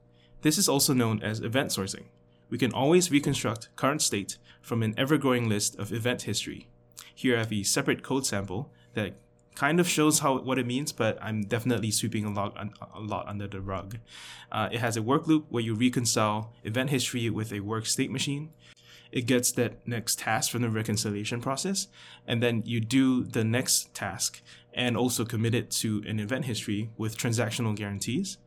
This 0.43 0.59
is 0.59 0.69
also 0.69 0.93
known 0.93 1.23
as 1.23 1.41
event 1.41 1.71
sourcing. 1.71 2.05
We 2.51 2.59
can 2.59 2.73
always 2.73 3.11
reconstruct 3.11 3.75
current 3.77 4.03
state 4.03 4.39
from 4.61 4.83
an 4.83 4.95
ever-growing 4.97 5.49
list 5.49 5.79
of 5.79 5.93
event 5.93 6.23
history. 6.23 6.69
Here 7.15 7.37
I 7.37 7.41
have 7.41 7.53
a 7.53 7.63
separate 7.63 8.03
code 8.03 8.27
sample 8.27 8.71
that 8.95 9.15
kind 9.55 9.81
of 9.81 9.89
shows 9.89 10.19
how 10.21 10.39
what 10.39 10.59
it 10.59 10.67
means, 10.67 10.93
but 10.93 11.19
I'm 11.21 11.43
definitely 11.43 11.91
sweeping 11.91 12.25
a 12.25 12.33
lot, 12.33 12.57
a 12.95 13.01
lot 13.01 13.27
under 13.27 13.49
the 13.49 13.61
rug. 13.61 13.99
Uh, 14.53 14.69
it 14.71 14.79
has 14.79 14.97
a 14.97 15.03
work 15.03 15.27
loop 15.27 15.47
where 15.49 15.63
you 15.63 15.75
reconcile 15.75 16.53
event 16.63 16.91
history 16.91 17.31
with 17.31 17.53
a 17.53 17.61
work 17.61 17.87
state 17.87 18.11
machine. 18.11 18.51
It 19.11 19.23
gets 19.23 19.51
that 19.53 19.87
next 19.87 20.19
task 20.19 20.51
from 20.51 20.63
the 20.63 20.69
reconciliation 20.69 21.41
process, 21.41 21.89
and 22.27 22.43
then 22.43 22.63
you 22.67 22.81
do 22.81 23.25
the 23.25 23.45
next 23.45 23.95
task 23.95 24.43
and 24.77 24.97
also 24.97 25.25
commit 25.25 25.55
it 25.55 25.71
to 25.71 26.05
an 26.07 26.21
event 26.21 26.45
history 26.45 26.91
with 26.97 27.17
transactional 27.17 27.75
guarantees. 27.75 28.39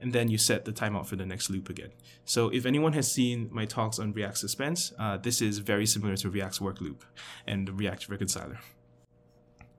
And 0.00 0.12
then 0.12 0.28
you 0.28 0.38
set 0.38 0.64
the 0.64 0.72
timeout 0.72 1.06
for 1.06 1.16
the 1.16 1.26
next 1.26 1.50
loop 1.50 1.68
again. 1.68 1.90
So 2.24 2.50
if 2.50 2.66
anyone 2.66 2.92
has 2.92 3.10
seen 3.10 3.48
my 3.50 3.64
talks 3.64 3.98
on 3.98 4.12
React 4.12 4.38
Suspense, 4.38 4.92
uh, 4.96 5.16
this 5.16 5.42
is 5.42 5.58
very 5.58 5.86
similar 5.86 6.16
to 6.18 6.30
React's 6.30 6.60
work 6.60 6.80
loop 6.80 7.04
and 7.48 7.66
the 7.66 7.72
React 7.72 8.08
reconciler. 8.08 8.60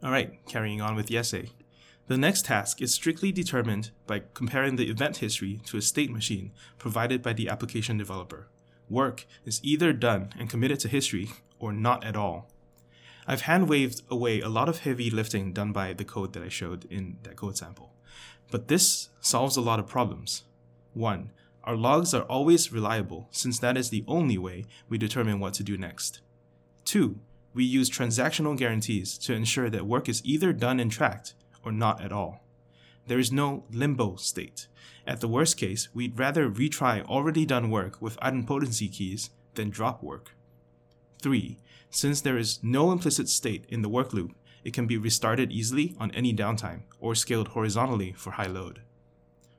All 0.04 0.12
right, 0.12 0.46
carrying 0.46 0.82
on 0.82 0.96
with 0.96 1.06
the 1.06 1.18
essay. 1.18 1.52
The 2.08 2.18
next 2.18 2.46
task 2.46 2.82
is 2.82 2.94
strictly 2.94 3.32
determined 3.32 3.92
by 4.08 4.24
comparing 4.34 4.76
the 4.76 4.90
event 4.90 5.18
history 5.18 5.62
to 5.68 5.78
a 5.78 5.82
state 5.82 6.12
machine 6.12 6.52
provided 6.80 7.22
by 7.22 7.34
the 7.34 7.48
application 7.48 7.98
developer. 7.98 8.48
Work 8.90 9.26
is 9.46 9.62
either 9.64 9.94
done 9.94 10.34
and 10.38 10.50
committed 10.50 10.80
to 10.80 10.88
history 10.88 11.30
or 11.60 11.72
not 11.72 12.04
at 12.04 12.16
all. 12.16 12.50
I've 13.30 13.42
hand 13.42 13.70
waved 13.70 14.02
away 14.10 14.42
a 14.42 14.50
lot 14.50 14.70
of 14.70 14.80
heavy 14.80 15.12
lifting 15.12 15.54
done 15.54 15.72
by 15.72 15.94
the 15.94 16.04
code 16.04 16.34
that 16.34 16.42
I 16.42 16.50
showed 16.50 16.86
in 16.86 17.18
that 17.22 17.36
code 17.36 17.56
sample. 17.56 17.94
But 18.50 18.70
this 18.70 19.10
solves 19.22 19.56
a 19.56 19.62
lot 19.62 19.78
of 19.78 19.86
problems. 19.86 20.46
One, 20.96 21.30
our 21.64 21.76
logs 21.76 22.16
are 22.16 22.24
always 22.24 22.74
reliable 22.74 23.28
since 23.30 23.60
that 23.60 23.78
is 23.78 23.92
the 23.92 24.04
only 24.08 24.40
way 24.40 24.66
we 24.90 24.98
determine 24.98 25.40
what 25.40 25.54
to 25.54 25.64
do 25.64 25.78
next. 25.78 26.22
Two, 26.86 27.20
we 27.54 27.64
use 27.64 27.88
transactional 27.88 28.58
guarantees 28.58 29.16
to 29.20 29.36
ensure 29.36 29.70
that 29.70 29.86
work 29.86 30.10
is 30.10 30.26
either 30.26 30.52
done 30.52 30.80
and 30.80 30.92
tracked 30.92 31.36
or 31.64 31.72
not 31.72 32.02
at 32.02 32.12
all. 32.12 32.44
There 33.06 33.20
is 33.20 33.32
no 33.32 33.64
limbo 33.72 34.16
state. 34.16 34.66
At 35.06 35.22
the 35.22 35.28
worst 35.28 35.56
case, 35.56 35.90
we'd 35.94 36.18
rather 36.18 36.50
retry 36.50 37.06
already 37.06 37.46
done 37.46 37.70
work 37.70 38.02
with 38.02 38.20
idempotency 38.22 38.92
keys 38.92 39.30
than 39.54 39.70
drop 39.70 40.02
work. 40.02 40.32
3. 41.22 41.60
Since 41.90 42.22
there 42.22 42.38
is 42.38 42.60
no 42.62 42.92
implicit 42.92 43.30
state 43.30 43.66
in 43.70 43.82
the 43.82 43.90
work 43.90 44.14
loop, 44.14 44.34
it 44.64 44.74
can 44.74 44.88
be 44.88 44.98
restarted 44.98 45.52
easily 45.52 45.96
on 46.00 46.12
any 46.12 46.34
downtime 46.34 46.82
or 47.00 47.16
scaled 47.16 47.50
horizontally 47.50 48.14
for 48.14 48.32
high 48.32 48.48
load. 48.48 48.82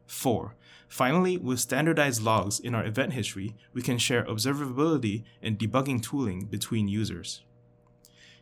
4. 0.07 0.55
Finally, 0.89 1.37
with 1.37 1.61
standardized 1.61 2.23
logs 2.23 2.59
in 2.59 2.75
our 2.75 2.85
event 2.85 3.13
history, 3.13 3.55
we 3.73 3.81
can 3.81 3.97
share 3.97 4.25
observability 4.25 5.23
and 5.41 5.59
debugging 5.59 6.03
tooling 6.03 6.47
between 6.47 6.89
users. 6.89 7.43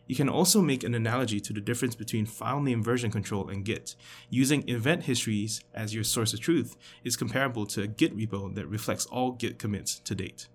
You 0.06 0.16
can 0.16 0.30
also 0.30 0.62
make 0.62 0.82
an 0.82 0.94
analogy 0.94 1.38
to 1.40 1.52
the 1.52 1.60
difference 1.60 1.94
between 1.94 2.24
file 2.24 2.60
name 2.60 2.82
version 2.82 3.10
control 3.10 3.50
and 3.50 3.64
Git. 3.64 3.94
Using 4.30 4.66
event 4.66 5.04
histories 5.04 5.62
as 5.74 5.94
your 5.94 6.04
source 6.04 6.32
of 6.32 6.40
truth 6.40 6.78
is 7.04 7.16
comparable 7.16 7.66
to 7.66 7.82
a 7.82 7.86
Git 7.86 8.16
repo 8.16 8.54
that 8.54 8.66
reflects 8.66 9.04
all 9.04 9.32
Git 9.32 9.58
commits 9.58 9.98
to 10.00 10.14
date. 10.14 10.48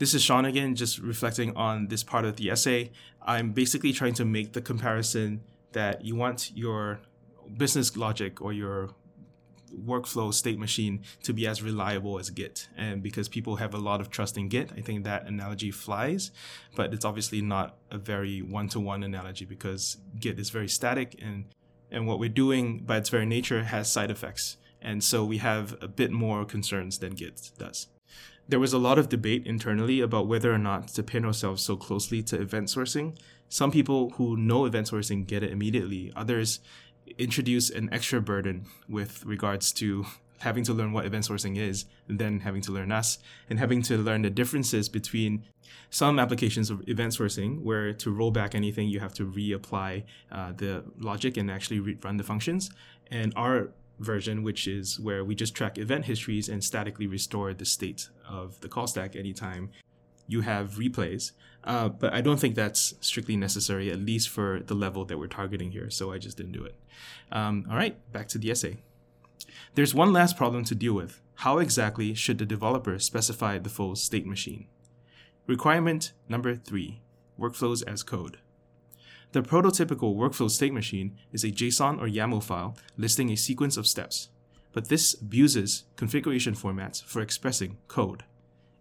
This 0.00 0.14
is 0.14 0.22
Shawn 0.22 0.46
again, 0.46 0.76
just 0.76 0.98
reflecting 0.98 1.54
on 1.56 1.88
this 1.88 2.02
part 2.02 2.24
of 2.24 2.36
the 2.36 2.50
essay. 2.50 2.90
I'm 3.20 3.52
basically 3.52 3.92
trying 3.92 4.14
to 4.14 4.24
make 4.24 4.54
the 4.54 4.62
comparison 4.62 5.42
that 5.72 6.06
you 6.06 6.16
want 6.16 6.52
your 6.54 7.00
business 7.58 7.94
logic 7.94 8.40
or 8.40 8.54
your 8.54 8.94
workflow 9.84 10.32
state 10.32 10.58
machine 10.58 11.02
to 11.24 11.34
be 11.34 11.46
as 11.46 11.62
reliable 11.62 12.18
as 12.18 12.30
Git. 12.30 12.70
And 12.78 13.02
because 13.02 13.28
people 13.28 13.56
have 13.56 13.74
a 13.74 13.78
lot 13.78 14.00
of 14.00 14.08
trust 14.08 14.38
in 14.38 14.48
Git, 14.48 14.70
I 14.74 14.80
think 14.80 15.04
that 15.04 15.26
analogy 15.26 15.70
flies, 15.70 16.30
but 16.74 16.94
it's 16.94 17.04
obviously 17.04 17.42
not 17.42 17.76
a 17.90 17.98
very 17.98 18.40
one 18.40 18.68
to 18.68 18.80
one 18.80 19.02
analogy 19.02 19.44
because 19.44 19.98
Git 20.18 20.38
is 20.38 20.48
very 20.48 20.68
static 20.68 21.14
and, 21.20 21.44
and 21.90 22.06
what 22.06 22.18
we're 22.18 22.30
doing 22.30 22.78
by 22.78 22.96
its 22.96 23.10
very 23.10 23.26
nature 23.26 23.64
has 23.64 23.92
side 23.92 24.10
effects. 24.10 24.56
And 24.80 25.04
so 25.04 25.26
we 25.26 25.36
have 25.38 25.76
a 25.82 25.88
bit 25.88 26.10
more 26.10 26.46
concerns 26.46 27.00
than 27.00 27.12
Git 27.12 27.50
does. 27.58 27.88
There 28.50 28.58
was 28.58 28.72
a 28.72 28.78
lot 28.78 28.98
of 28.98 29.08
debate 29.08 29.46
internally 29.46 30.00
about 30.00 30.26
whether 30.26 30.52
or 30.52 30.58
not 30.58 30.88
to 30.88 31.04
pin 31.04 31.24
ourselves 31.24 31.62
so 31.62 31.76
closely 31.76 32.20
to 32.24 32.40
event 32.40 32.66
sourcing. 32.66 33.16
Some 33.48 33.70
people 33.70 34.10
who 34.16 34.36
know 34.36 34.64
event 34.64 34.88
sourcing 34.88 35.24
get 35.24 35.44
it 35.44 35.52
immediately. 35.52 36.12
Others 36.16 36.58
introduce 37.16 37.70
an 37.70 37.88
extra 37.92 38.20
burden 38.20 38.66
with 38.88 39.24
regards 39.24 39.70
to 39.74 40.04
having 40.40 40.64
to 40.64 40.72
learn 40.72 40.92
what 40.92 41.06
event 41.06 41.28
sourcing 41.28 41.56
is, 41.56 41.84
then 42.08 42.40
having 42.40 42.60
to 42.62 42.72
learn 42.72 42.90
us, 42.90 43.18
and 43.48 43.60
having 43.60 43.82
to 43.82 43.96
learn 43.96 44.22
the 44.22 44.30
differences 44.30 44.88
between 44.88 45.44
some 45.90 46.18
applications 46.18 46.70
of 46.70 46.82
event 46.88 47.12
sourcing, 47.12 47.62
where 47.62 47.92
to 47.92 48.10
roll 48.10 48.32
back 48.32 48.56
anything, 48.56 48.88
you 48.88 48.98
have 48.98 49.14
to 49.14 49.24
reapply 49.24 50.02
uh, 50.32 50.50
the 50.56 50.82
logic 50.98 51.36
and 51.36 51.52
actually 51.52 51.78
run 51.78 52.16
the 52.16 52.24
functions. 52.24 52.68
And 53.12 53.32
our 53.36 53.70
version, 54.00 54.42
which 54.42 54.66
is 54.66 54.98
where 54.98 55.24
we 55.24 55.34
just 55.34 55.54
track 55.54 55.78
event 55.78 56.06
histories 56.06 56.48
and 56.48 56.64
statically 56.64 57.06
restore 57.06 57.54
the 57.54 57.64
state 57.64 58.08
of 58.28 58.60
the 58.60 58.68
call 58.68 58.86
stack 58.86 59.14
anytime 59.14 59.70
you 60.26 60.40
have 60.40 60.72
replays. 60.72 61.32
Uh, 61.62 61.88
but 61.88 62.12
I 62.12 62.20
don't 62.20 62.40
think 62.40 62.54
that's 62.54 62.94
strictly 63.00 63.36
necessary, 63.36 63.90
at 63.90 64.00
least 64.00 64.28
for 64.30 64.60
the 64.60 64.74
level 64.74 65.04
that 65.04 65.18
we're 65.18 65.26
targeting 65.26 65.70
here. 65.72 65.90
So 65.90 66.12
I 66.12 66.18
just 66.18 66.36
didn't 66.36 66.52
do 66.52 66.64
it. 66.64 66.74
Um, 67.30 67.66
all 67.70 67.76
right, 67.76 67.96
back 68.12 68.28
to 68.28 68.38
the 68.38 68.50
essay. 68.50 68.78
There's 69.74 69.94
one 69.94 70.12
last 70.12 70.36
problem 70.36 70.64
to 70.64 70.74
deal 70.74 70.94
with. 70.94 71.20
How 71.36 71.58
exactly 71.58 72.14
should 72.14 72.38
the 72.38 72.46
developer 72.46 72.98
specify 72.98 73.58
the 73.58 73.68
full 73.68 73.96
state 73.96 74.26
machine? 74.26 74.66
Requirement 75.46 76.12
number 76.28 76.54
three 76.54 77.02
workflows 77.38 77.82
as 77.86 78.02
code. 78.02 78.38
The 79.32 79.42
prototypical 79.42 80.16
workflow 80.16 80.50
state 80.50 80.72
machine 80.72 81.16
is 81.32 81.44
a 81.44 81.52
JSON 81.52 82.00
or 82.00 82.08
YAML 82.08 82.42
file 82.42 82.76
listing 82.96 83.30
a 83.30 83.36
sequence 83.36 83.76
of 83.76 83.86
steps, 83.86 84.28
but 84.72 84.88
this 84.88 85.14
abuses 85.14 85.84
configuration 85.94 86.54
formats 86.54 87.00
for 87.04 87.22
expressing 87.22 87.78
code. 87.86 88.24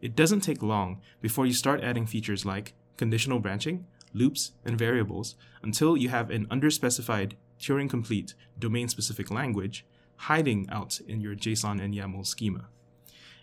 It 0.02 0.16
doesn't 0.16 0.40
take 0.40 0.64
long 0.64 1.02
before 1.22 1.46
you 1.46 1.54
start 1.54 1.84
adding 1.84 2.08
features 2.08 2.46
like 2.46 2.74
conditional 2.98 3.40
branching, 3.40 3.86
loops, 4.12 4.54
and 4.66 4.76
variables 4.76 5.36
until 5.62 5.96
you 5.96 6.10
have 6.10 6.32
an 6.32 6.48
underspecified 6.48 7.34
Turing 7.60 7.90
complete 7.90 8.34
domain 8.58 8.88
specific 8.88 9.30
language 9.30 9.86
hiding 10.16 10.68
out 10.72 11.00
in 11.08 11.22
your 11.22 11.36
JSON 11.36 11.80
and 11.80 11.94
YAML 11.94 12.26
schema. 12.26 12.70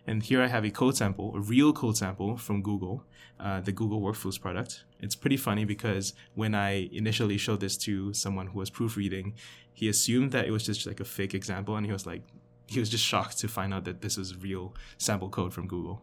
And 0.07 0.23
here 0.23 0.41
I 0.41 0.47
have 0.47 0.65
a 0.65 0.71
code 0.71 0.97
sample, 0.97 1.35
a 1.35 1.41
real 1.41 1.73
code 1.73 1.97
sample 1.97 2.37
from 2.37 2.63
Google, 2.63 3.05
uh, 3.41 3.61
the 3.61 3.73
Google 3.73 4.01
Workflows 4.01 4.41
product. 4.41 4.85
It's 5.01 5.17
pretty 5.17 5.37
funny 5.37 5.65
because 5.65 6.15
when 6.35 6.55
I 6.55 6.89
initially 6.93 7.37
showed 7.39 7.61
this 7.61 7.77
to 7.79 8.13
someone 8.13 8.47
who 8.49 8.59
was 8.59 8.71
proofreading, 8.71 9.35
he 9.73 9.89
assumed 9.89 10.31
that 10.33 10.47
it 10.47 10.53
was 10.53 10.65
just 10.65 10.87
like 10.87 11.01
a 11.01 11.05
fake 11.05 11.35
example, 11.35 11.77
and 11.77 11.85
he 11.85 11.93
was 11.93 12.07
like, 12.07 12.23
he 12.67 12.81
was 12.81 12.89
just 12.89 13.05
shocked 13.05 13.39
to 13.39 13.49
find 13.49 13.75
out 13.75 13.85
that 13.85 14.01
this 14.01 14.17
was 14.17 14.37
real 14.37 14.75
sample 14.97 15.29
code 15.29 15.53
from 15.53 15.67
Google. 15.67 16.03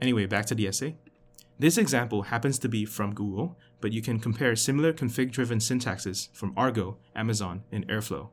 Anyway, 0.00 0.26
back 0.26 0.46
to 0.46 0.54
the 0.54 0.68
essay. 0.68 0.96
This 1.58 1.76
example 1.76 2.22
happens 2.22 2.58
to 2.60 2.68
be 2.68 2.84
from 2.84 3.14
Google, 3.14 3.58
but 3.80 3.92
you 3.92 4.00
can 4.00 4.20
compare 4.20 4.54
similar 4.54 4.92
config 4.92 5.32
driven 5.32 5.58
syntaxes 5.58 6.32
from 6.32 6.54
Argo, 6.56 6.98
Amazon, 7.16 7.64
and 7.72 7.86
Airflow. 7.88 8.28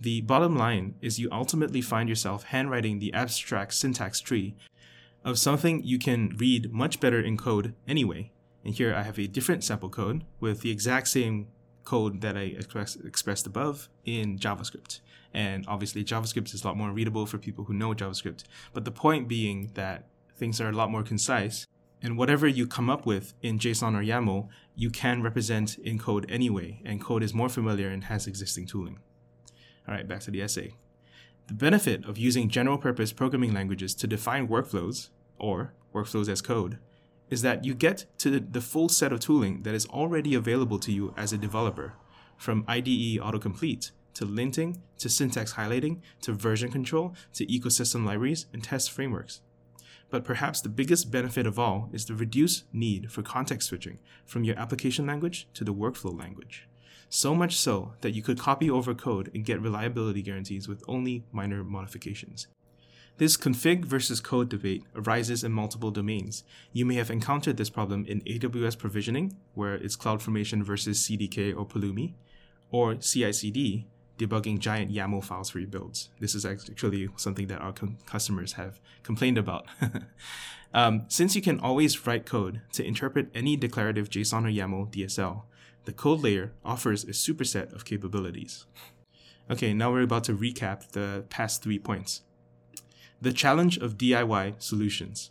The 0.00 0.20
bottom 0.22 0.56
line 0.56 0.94
is 1.00 1.18
you 1.18 1.28
ultimately 1.30 1.80
find 1.80 2.08
yourself 2.08 2.44
handwriting 2.44 2.98
the 2.98 3.12
abstract 3.12 3.74
syntax 3.74 4.20
tree 4.20 4.54
of 5.24 5.38
something 5.38 5.82
you 5.82 5.98
can 5.98 6.36
read 6.36 6.72
much 6.72 7.00
better 7.00 7.20
in 7.20 7.36
code 7.36 7.74
anyway. 7.88 8.30
And 8.64 8.74
here 8.74 8.94
I 8.94 9.02
have 9.02 9.18
a 9.18 9.26
different 9.26 9.64
sample 9.64 9.88
code 9.88 10.24
with 10.40 10.60
the 10.60 10.70
exact 10.70 11.08
same 11.08 11.48
code 11.84 12.20
that 12.22 12.36
I 12.36 12.42
express, 12.42 12.96
expressed 12.96 13.46
above 13.46 13.88
in 14.04 14.38
JavaScript. 14.38 15.00
And 15.32 15.64
obviously, 15.66 16.04
JavaScript 16.04 16.54
is 16.54 16.62
a 16.62 16.66
lot 16.66 16.76
more 16.76 16.90
readable 16.90 17.26
for 17.26 17.38
people 17.38 17.64
who 17.64 17.74
know 17.74 17.92
JavaScript. 17.92 18.44
But 18.72 18.84
the 18.84 18.90
point 18.90 19.28
being 19.28 19.70
that 19.74 20.06
things 20.36 20.60
are 20.60 20.68
a 20.68 20.72
lot 20.72 20.90
more 20.90 21.02
concise. 21.02 21.66
And 22.02 22.18
whatever 22.18 22.46
you 22.46 22.66
come 22.66 22.90
up 22.90 23.06
with 23.06 23.32
in 23.42 23.58
JSON 23.58 23.94
or 23.94 24.02
YAML, 24.02 24.48
you 24.76 24.90
can 24.90 25.22
represent 25.22 25.78
in 25.78 25.98
code 25.98 26.26
anyway, 26.28 26.82
and 26.84 27.00
code 27.00 27.22
is 27.22 27.32
more 27.32 27.48
familiar 27.48 27.88
and 27.88 28.04
has 28.04 28.26
existing 28.26 28.66
tooling. 28.66 28.98
All 29.86 29.94
right, 29.94 30.08
back 30.08 30.20
to 30.20 30.30
the 30.30 30.42
essay. 30.42 30.74
The 31.46 31.54
benefit 31.54 32.04
of 32.06 32.16
using 32.16 32.48
general 32.48 32.78
purpose 32.78 33.12
programming 33.12 33.52
languages 33.52 33.94
to 33.96 34.06
define 34.06 34.48
workflows, 34.48 35.10
or 35.38 35.74
workflows 35.94 36.28
as 36.28 36.40
code, 36.40 36.78
is 37.28 37.42
that 37.42 37.64
you 37.64 37.74
get 37.74 38.06
to 38.18 38.40
the 38.40 38.60
full 38.60 38.88
set 38.88 39.12
of 39.12 39.20
tooling 39.20 39.62
that 39.62 39.74
is 39.74 39.86
already 39.86 40.34
available 40.34 40.78
to 40.78 40.92
you 40.92 41.12
as 41.16 41.32
a 41.32 41.38
developer, 41.38 41.94
from 42.36 42.64
IDE 42.66 43.18
autocomplete 43.20 43.90
to 44.14 44.24
linting 44.24 44.78
to 44.98 45.08
syntax 45.08 45.54
highlighting 45.54 46.00
to 46.22 46.32
version 46.32 46.70
control 46.70 47.14
to 47.34 47.46
ecosystem 47.46 48.06
libraries 48.06 48.46
and 48.52 48.62
test 48.62 48.90
frameworks. 48.90 49.40
But 50.10 50.24
perhaps 50.24 50.60
the 50.60 50.68
biggest 50.68 51.10
benefit 51.10 51.46
of 51.46 51.58
all 51.58 51.90
is 51.92 52.04
the 52.04 52.14
reduced 52.14 52.64
need 52.72 53.10
for 53.10 53.22
context 53.22 53.68
switching 53.68 53.98
from 54.24 54.44
your 54.44 54.58
application 54.58 55.06
language 55.06 55.48
to 55.54 55.64
the 55.64 55.74
workflow 55.74 56.16
language. 56.16 56.68
So 57.16 57.32
much 57.32 57.54
so 57.54 57.92
that 58.00 58.10
you 58.10 58.22
could 58.22 58.40
copy 58.40 58.68
over 58.68 58.92
code 58.92 59.30
and 59.32 59.44
get 59.44 59.62
reliability 59.62 60.20
guarantees 60.20 60.66
with 60.66 60.82
only 60.88 61.22
minor 61.30 61.62
modifications. 61.62 62.48
This 63.18 63.36
config 63.36 63.84
versus 63.84 64.20
code 64.20 64.48
debate 64.48 64.82
arises 64.96 65.44
in 65.44 65.52
multiple 65.52 65.92
domains. 65.92 66.42
You 66.72 66.84
may 66.84 66.96
have 66.96 67.12
encountered 67.12 67.56
this 67.56 67.70
problem 67.70 68.04
in 68.06 68.20
AWS 68.22 68.76
provisioning, 68.76 69.36
where 69.54 69.76
it's 69.76 69.96
CloudFormation 69.96 70.64
versus 70.64 71.06
CDK 71.06 71.56
or 71.56 71.64
Pulumi, 71.64 72.14
or 72.72 72.96
CI 72.96 73.32
CD, 73.32 73.86
debugging 74.18 74.58
giant 74.58 74.90
YAML 74.92 75.22
files 75.22 75.50
for 75.50 75.60
your 75.60 75.68
builds. 75.68 76.08
This 76.18 76.34
is 76.34 76.44
actually 76.44 77.08
something 77.14 77.46
that 77.46 77.60
our 77.60 77.72
com- 77.72 77.98
customers 78.06 78.54
have 78.54 78.80
complained 79.04 79.38
about. 79.38 79.66
um, 80.74 81.04
since 81.06 81.36
you 81.36 81.42
can 81.42 81.60
always 81.60 82.08
write 82.08 82.26
code 82.26 82.62
to 82.72 82.84
interpret 82.84 83.28
any 83.36 83.56
declarative 83.56 84.10
JSON 84.10 84.46
or 84.46 84.50
YAML 84.50 84.92
DSL, 84.92 85.42
the 85.84 85.92
code 85.92 86.22
layer 86.22 86.52
offers 86.64 87.04
a 87.04 87.08
superset 87.08 87.72
of 87.72 87.84
capabilities. 87.84 88.66
Okay, 89.50 89.74
now 89.74 89.92
we're 89.92 90.02
about 90.02 90.24
to 90.24 90.34
recap 90.34 90.92
the 90.92 91.24
past 91.28 91.62
three 91.62 91.78
points. 91.78 92.22
The 93.20 93.32
challenge 93.32 93.76
of 93.76 93.98
DIY 93.98 94.62
solutions. 94.62 95.30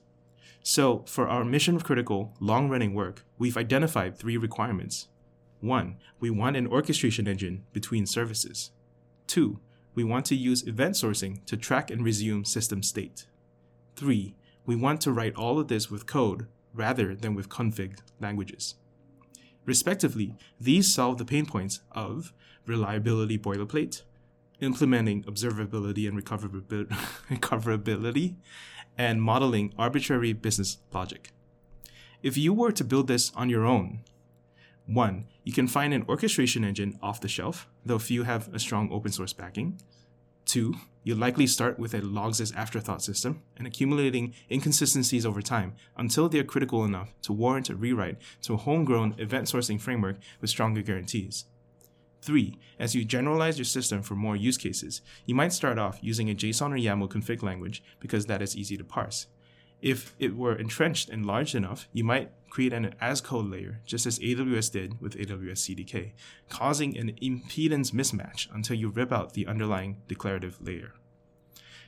So, 0.62 1.04
for 1.08 1.28
our 1.28 1.44
mission 1.44 1.80
critical, 1.80 2.34
long 2.40 2.70
running 2.70 2.94
work, 2.94 3.26
we've 3.38 3.58
identified 3.58 4.18
three 4.18 4.38
requirements 4.38 5.08
one, 5.64 5.96
we 6.20 6.30
want 6.30 6.58
an 6.58 6.68
orchestration 6.68 7.26
engine 7.26 7.64
between 7.72 8.06
services. 8.06 8.72
Two, 9.28 9.62
we 9.96 10.04
want 10.04 10.26
to 10.26 10.36
use 10.36 10.68
event 10.68 10.96
sourcing 10.96 11.44
to 11.46 11.56
track 11.56 11.90
and 11.90 12.04
resume 12.04 12.44
system 12.44 12.84
state. 12.84 13.28
Three, 13.96 14.36
we 14.66 14.76
want 14.76 15.00
to 15.02 15.14
write 15.14 15.36
all 15.36 15.60
of 15.60 15.70
this 15.70 15.90
with 15.90 16.06
code 16.06 16.48
rather 16.74 17.16
than 17.16 17.34
with 17.34 17.48
config 17.48 18.00
languages. 18.20 18.76
Respectively, 19.66 20.36
these 20.60 20.94
solve 20.94 21.18
the 21.18 21.26
pain 21.26 21.46
points 21.46 21.82
of 21.92 22.34
reliability 22.66 23.38
boilerplate, 23.38 24.02
implementing 24.60 25.24
observability 25.24 26.08
and 26.08 26.18
recoverability, 27.30 28.36
and 28.98 29.22
modeling 29.22 29.74
arbitrary 29.78 30.34
business 30.34 30.78
logic. 30.94 31.32
If 32.22 32.38
you 32.38 32.54
were 32.54 32.72
to 32.72 32.84
build 32.84 33.08
this 33.08 33.32
on 33.36 33.50
your 33.50 33.66
own, 33.66 34.02
one, 34.86 35.28
you 35.44 35.54
can 35.54 35.68
find 35.68 35.94
an 35.94 36.06
orchestration 36.08 36.64
engine 36.64 36.98
off 37.02 37.22
the 37.22 37.28
shelf, 37.28 37.68
though 37.86 38.00
few 38.00 38.24
have 38.24 38.54
a 38.54 38.60
strong 38.60 38.90
open 38.92 39.12
source 39.12 39.34
backing. 39.34 39.80
Two, 40.46 40.76
you'll 41.04 41.18
likely 41.18 41.48
start 41.48 41.80
with 41.80 41.94
a 41.94 42.02
logs 42.02 42.40
as 42.42 42.52
afterthought 42.54 43.02
system 43.02 43.42
and 43.58 43.66
accumulating 43.68 44.34
inconsistencies 44.52 45.26
over 45.26 45.42
time 45.42 45.74
until 45.98 46.30
they're 46.30 46.44
critical 46.44 46.86
enough 46.86 47.14
to 47.22 47.34
warrant 47.34 47.70
a 47.70 47.76
rewrite 47.76 48.18
to 48.42 48.54
a 48.54 48.58
homegrown 48.58 49.16
event 49.18 49.48
sourcing 49.48 49.80
framework 49.80 50.18
with 50.42 50.50
stronger 50.50 50.82
guarantees. 50.82 51.46
Three, 52.22 52.58
as 52.80 52.96
you 52.96 53.04
generalize 53.04 53.58
your 53.58 53.66
system 53.66 54.02
for 54.02 54.16
more 54.16 54.38
use 54.38 54.58
cases, 54.58 55.02
you 55.26 55.36
might 55.36 55.52
start 55.52 55.78
off 55.78 56.00
using 56.02 56.30
a 56.30 56.36
JSON 56.36 56.72
or 56.72 56.78
YAML 56.78 57.10
config 57.10 57.44
language 57.44 57.84
because 58.00 58.28
that 58.28 58.42
is 58.42 58.56
easy 58.56 58.78
to 58.78 58.84
parse. 58.86 59.28
If 59.84 60.16
it 60.18 60.38
were 60.38 60.56
entrenched 60.56 61.10
and 61.10 61.26
large 61.26 61.54
enough, 61.54 61.90
you 61.92 62.06
might 62.06 62.32
create 62.50 62.72
an 62.72 62.96
as 63.02 63.20
code 63.20 63.48
layer, 63.48 63.82
just 63.86 64.06
as 64.06 64.18
AWS 64.20 64.72
did 64.72 65.02
with 65.02 65.18
AWS 65.18 65.76
CDK, 65.76 66.14
causing 66.48 66.98
an 66.98 67.12
impedance 67.22 67.92
mismatch 67.92 68.48
until 68.54 68.78
you 68.78 68.88
rip 68.88 69.12
out 69.12 69.34
the 69.34 69.46
underlying 69.46 69.98
declarative 70.08 70.58
layer. 70.62 70.94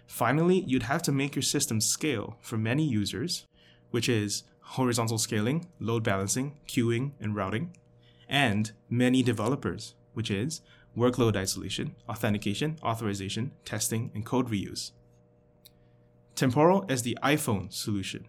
Finally, 0.08 0.66
you'd 0.68 0.84
have 0.84 1.02
to 1.04 1.14
make 1.14 1.36
your 1.36 1.42
system 1.42 1.80
scale 1.80 2.36
for 2.42 2.58
many 2.58 2.84
users, 2.84 3.46
which 3.92 4.10
is 4.10 4.44
horizontal 4.60 5.18
scaling, 5.18 5.66
load 5.80 6.04
balancing, 6.04 6.58
queuing, 6.68 7.14
and 7.22 7.34
routing, 7.34 7.78
and 8.28 8.74
many 8.90 9.24
developers, 9.24 9.96
which 10.14 10.30
is 10.30 10.60
workload 10.98 11.38
isolation, 11.38 11.96
authentication, 12.10 12.78
authorization, 12.84 13.54
testing, 13.64 14.12
and 14.14 14.25
code 14.25 14.50
reuse. 14.50 14.92
Temporal 16.36 16.86
as 16.89 17.04
the 17.04 17.18
iPhone 17.24 17.72
solution. 17.72 18.27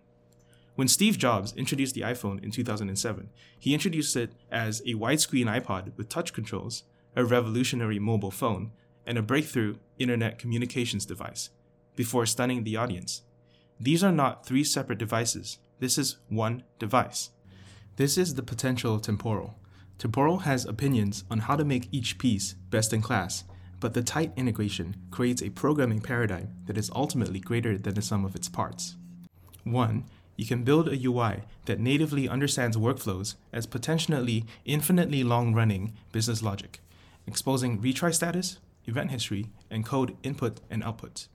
When 0.77 0.89
Steve 0.89 1.19
Jobs 1.19 1.53
introduced 1.57 1.95
the 1.95 2.03
iPhone 2.03 2.43
in 2.45 2.51
2007, 2.51 3.31
he 3.59 3.75
introduced 3.75 4.15
it 4.15 4.33
as 4.51 4.81
a 4.83 4.95
widescreen 4.95 5.47
iPod 5.47 5.97
with 5.97 6.09
touch 6.09 6.33
controls, 6.33 6.85
a 7.17 7.25
revolutionary 7.25 7.99
mobile 7.99 8.31
phone, 8.31 8.71
and 9.07 9.19
a 9.19 9.23
breakthrough 9.23 9.77
internet 9.99 10.39
communications 10.39 11.05
device, 11.05 11.51
before 11.97 12.27
stunning 12.27 12.63
the 12.63 12.77
audience. 12.77 13.23
These 13.81 14.05
are 14.05 14.13
not 14.13 14.47
three 14.47 14.65
separate 14.65 14.99
devices, 14.99 15.59
this 15.79 15.99
is 15.99 16.19
one 16.29 16.63
device. 16.79 17.31
This 17.97 18.17
is 18.17 18.35
the 18.35 18.43
potential 18.43 19.01
temporal. 19.01 19.59
Temporal 19.99 20.39
has 20.41 20.65
opinions 20.65 21.25
on 21.31 21.41
how 21.41 21.57
to 21.57 21.65
make 21.65 21.89
each 21.91 22.19
piece 22.19 22.55
best 22.71 22.93
in 22.93 23.03
class, 23.03 23.45
but 23.87 23.95
the 23.95 24.03
tight 24.03 24.33
integration 24.35 24.97
creates 25.13 25.41
a 25.41 25.51
programming 25.51 26.01
paradigm 26.01 26.49
that 26.67 26.77
is 26.77 26.91
ultimately 26.97 27.39
greater 27.39 27.79
than 27.79 27.95
the 27.95 28.03
sum 28.03 28.25
of 28.25 28.35
its 28.35 28.49
parts. 28.49 28.97
1. 29.63 30.05
You 30.35 30.45
can 30.45 30.65
build 30.65 30.89
a 30.89 31.07
UI 31.07 31.45
that 31.67 31.79
natively 31.79 32.29
understands 32.29 32.77
workflows 32.77 33.37
as 33.53 33.65
potentially 33.65 34.45
infinitely 34.65 35.23
long 35.23 35.55
running 35.55 35.93
business 36.11 36.43
logic, 36.43 36.81
exposing 37.29 37.81
retry 37.81 38.13
status, 38.13 38.59
event 38.87 39.13
history, 39.13 39.51
and 39.71 39.87
code 39.87 40.17
input 40.25 40.59
and 40.69 40.83
output. 40.83 41.29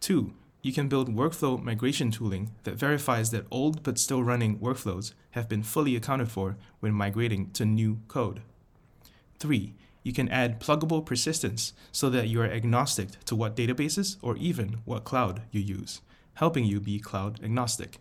2 0.00 0.32
you 0.60 0.72
can 0.72 0.88
build 0.88 1.14
workflow 1.14 1.62
migration 1.62 2.10
tooling 2.10 2.50
that 2.64 2.74
verifies 2.74 3.30
that 3.30 3.46
old 3.52 3.84
but 3.84 4.00
still 4.00 4.24
running 4.24 4.58
workflows 4.58 5.12
have 5.30 5.48
been 5.48 5.62
fully 5.62 5.94
accounted 5.94 6.28
for 6.28 6.56
when 6.80 6.92
migrating 6.92 7.52
to 7.52 7.64
new 7.64 8.00
code. 8.08 8.42
3. 9.38 9.76
You 10.02 10.12
can 10.12 10.28
add 10.28 10.60
pluggable 10.60 11.04
persistence 11.04 11.72
so 11.92 12.08
that 12.10 12.28
you 12.28 12.40
are 12.40 12.50
agnostic 12.50 13.22
to 13.24 13.36
what 13.36 13.56
databases 13.56 14.16
or 14.22 14.36
even 14.36 14.78
what 14.84 15.04
cloud 15.04 15.42
you 15.50 15.60
use, 15.60 16.00
helping 16.34 16.64
you 16.64 16.80
be 16.80 16.98
cloud 16.98 17.42
agnostic. 17.42 17.98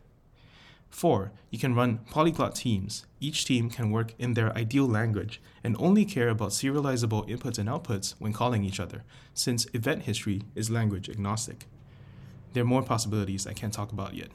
4. 0.90 1.32
You 1.50 1.60
can 1.60 1.76
run 1.76 2.00
polyglot 2.10 2.56
teams. 2.56 3.06
Each 3.20 3.44
team 3.44 3.70
can 3.70 3.92
work 3.92 4.14
in 4.18 4.36
their 4.36 4.56
ideal 4.58 4.88
language 4.88 5.42
and 5.64 5.76
only 5.80 6.06
care 6.06 6.30
about 6.30 6.52
serializable 6.52 7.28
inputs 7.28 7.58
and 7.60 7.68
outputs 7.68 8.16
when 8.20 8.32
calling 8.32 8.64
each 8.64 8.80
other, 8.80 9.04
since 9.34 9.68
event 9.74 10.04
history 10.04 10.44
is 10.56 10.70
language 10.70 11.10
agnostic 11.10 11.66
there 12.58 12.64
are 12.64 12.66
more 12.66 12.82
possibilities 12.82 13.46
I 13.46 13.54
can't 13.54 13.72
talk 13.72 13.92
about 13.92 14.16
yet. 14.16 14.30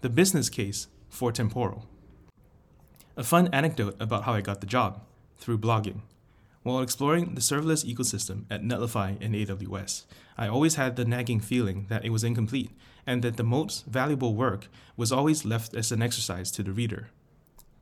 The 0.00 0.08
business 0.08 0.48
case 0.48 0.86
for 1.10 1.30
Temporal. 1.30 1.84
A 3.14 3.22
fun 3.22 3.50
anecdote 3.52 3.94
about 4.00 4.24
how 4.24 4.32
I 4.32 4.40
got 4.40 4.62
the 4.62 4.66
job 4.66 5.02
through 5.36 5.58
blogging. 5.58 6.00
While 6.64 6.82
exploring 6.82 7.34
the 7.34 7.40
serverless 7.40 7.84
ecosystem 7.84 8.44
at 8.50 8.62
Netlify 8.62 9.16
and 9.20 9.34
AWS, 9.34 10.04
I 10.36 10.48
always 10.48 10.74
had 10.74 10.96
the 10.96 11.04
nagging 11.04 11.40
feeling 11.40 11.86
that 11.88 12.04
it 12.04 12.10
was 12.10 12.24
incomplete 12.24 12.70
and 13.06 13.22
that 13.22 13.36
the 13.36 13.44
most 13.44 13.86
valuable 13.86 14.34
work 14.34 14.68
was 14.96 15.12
always 15.12 15.44
left 15.44 15.74
as 15.74 15.92
an 15.92 16.02
exercise 16.02 16.50
to 16.52 16.62
the 16.62 16.72
reader. 16.72 17.10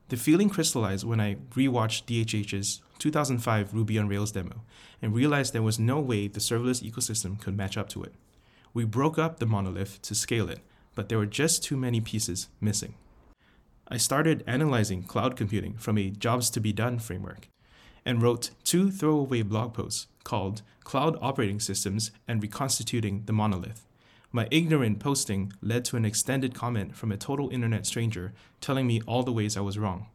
The 0.09 0.15
feeling 0.15 0.49
crystallized 0.49 1.05
when 1.05 1.19
I 1.19 1.35
rewatched 1.55 2.05
DHH's 2.05 2.81
2005 2.99 3.73
Ruby 3.73 3.97
on 3.97 4.07
Rails 4.07 4.31
demo 4.31 4.61
and 5.01 5.13
realized 5.13 5.53
there 5.53 5.61
was 5.61 5.79
no 5.79 5.99
way 5.99 6.27
the 6.27 6.39
serverless 6.39 6.83
ecosystem 6.83 7.41
could 7.41 7.57
match 7.57 7.77
up 7.77 7.89
to 7.89 8.03
it. 8.03 8.13
We 8.73 8.85
broke 8.85 9.17
up 9.17 9.39
the 9.39 9.45
monolith 9.45 10.01
to 10.03 10.15
scale 10.15 10.49
it, 10.49 10.59
but 10.95 11.09
there 11.09 11.17
were 11.17 11.25
just 11.25 11.63
too 11.63 11.77
many 11.77 11.99
pieces 11.99 12.47
missing. 12.61 12.93
I 13.87 13.97
started 13.97 14.43
analyzing 14.47 15.03
cloud 15.03 15.35
computing 15.35 15.73
from 15.73 15.97
a 15.97 16.09
jobs 16.09 16.49
to 16.51 16.59
be 16.59 16.73
done 16.73 16.99
framework 16.99 17.49
and 18.07 18.21
wrote 18.21 18.51
two 18.63 18.89
throwaway 18.89 19.41
blog 19.41 19.73
posts 19.73 20.07
called 20.23 20.61
Cloud 20.85 21.17
Operating 21.21 21.59
Systems 21.59 22.09
and 22.25 22.41
Reconstituting 22.41 23.23
the 23.25 23.33
Monolith. 23.33 23.85
My 24.31 24.47
ignorant 24.49 24.99
posting 24.99 25.51
led 25.61 25.83
to 25.85 25.97
an 25.97 26.05
extended 26.05 26.55
comment 26.55 26.95
from 26.95 27.11
a 27.11 27.17
total 27.17 27.49
internet 27.49 27.85
stranger 27.85 28.33
telling 28.61 28.87
me 28.87 29.01
all 29.05 29.23
the 29.23 29.33
ways 29.33 29.57
I 29.57 29.61
was 29.61 29.77
wrong. 29.77 30.07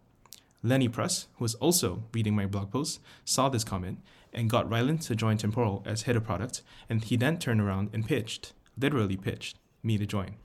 Lenny 0.63 0.89
Pruss, 0.89 1.27
who 1.35 1.45
was 1.45 1.55
also 1.57 2.05
reading 2.15 2.35
my 2.35 2.47
blog 2.47 2.73
post, 2.73 2.99
saw 3.27 3.51
this 3.51 3.63
comment 3.63 3.99
and 4.33 4.49
got 4.49 4.71
Ryland 4.71 5.03
to 5.03 5.15
join 5.15 5.37
Temporal 5.37 5.83
as 5.85 6.03
head 6.03 6.17
of 6.17 6.25
product, 6.25 6.63
and 6.89 7.05
he 7.05 7.17
then 7.17 7.39
turned 7.39 7.61
around 7.61 7.91
and 7.93 8.07
pitched, 8.07 8.55
literally 8.79 9.19
pitched, 9.19 9.59
me 9.83 9.99
to 9.99 10.07
join. 10.07 10.37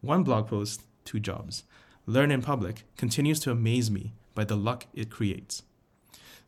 One 0.00 0.22
blog 0.22 0.48
post, 0.48 0.84
two 1.04 1.20
jobs. 1.20 1.64
Learn 2.06 2.30
in 2.30 2.40
public 2.40 2.84
continues 2.96 3.40
to 3.40 3.50
amaze 3.50 3.90
me 3.90 4.14
by 4.34 4.44
the 4.44 4.56
luck 4.56 4.86
it 4.94 5.10
creates. 5.10 5.64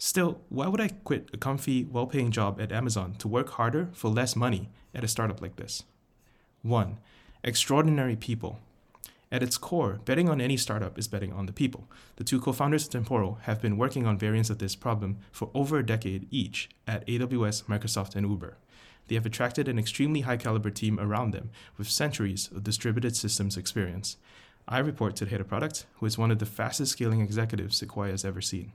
Still, 0.02 0.40
why 0.48 0.66
would 0.66 0.80
I 0.80 0.88
quit 0.88 1.28
a 1.34 1.36
comfy, 1.36 1.84
well 1.84 2.06
paying 2.06 2.30
job 2.30 2.58
at 2.58 2.72
Amazon 2.72 3.12
to 3.18 3.28
work 3.28 3.50
harder 3.50 3.90
for 3.92 4.08
less 4.08 4.34
money 4.34 4.70
at 4.94 5.04
a 5.04 5.08
startup 5.08 5.42
like 5.42 5.56
this? 5.56 5.82
1. 6.62 6.96
Extraordinary 7.44 8.16
people. 8.16 8.60
At 9.30 9.42
its 9.42 9.58
core, 9.58 10.00
betting 10.06 10.26
on 10.30 10.40
any 10.40 10.56
startup 10.56 10.98
is 10.98 11.06
betting 11.06 11.34
on 11.34 11.44
the 11.44 11.52
people. 11.52 11.86
The 12.16 12.24
two 12.24 12.40
co 12.40 12.54
founders 12.54 12.86
of 12.86 12.92
Temporal 12.92 13.40
have 13.42 13.60
been 13.60 13.76
working 13.76 14.06
on 14.06 14.16
variants 14.16 14.48
of 14.48 14.56
this 14.56 14.74
problem 14.74 15.18
for 15.30 15.50
over 15.52 15.78
a 15.78 15.84
decade 15.84 16.26
each 16.30 16.70
at 16.86 17.06
AWS, 17.06 17.64
Microsoft, 17.64 18.16
and 18.16 18.26
Uber. 18.26 18.56
They 19.08 19.16
have 19.16 19.26
attracted 19.26 19.68
an 19.68 19.78
extremely 19.78 20.22
high 20.22 20.38
caliber 20.38 20.70
team 20.70 20.98
around 20.98 21.32
them 21.32 21.50
with 21.76 21.90
centuries 21.90 22.48
of 22.56 22.64
distributed 22.64 23.16
systems 23.16 23.58
experience. 23.58 24.16
I 24.66 24.78
report 24.78 25.14
to 25.16 25.26
the 25.26 25.30
head 25.30 25.42
of 25.42 25.48
product, 25.48 25.84
who 25.96 26.06
is 26.06 26.16
one 26.16 26.30
of 26.30 26.38
the 26.38 26.46
fastest 26.46 26.92
scaling 26.92 27.20
executives 27.20 27.76
Sequoia 27.76 28.12
has 28.12 28.24
ever 28.24 28.40
seen. 28.40 28.72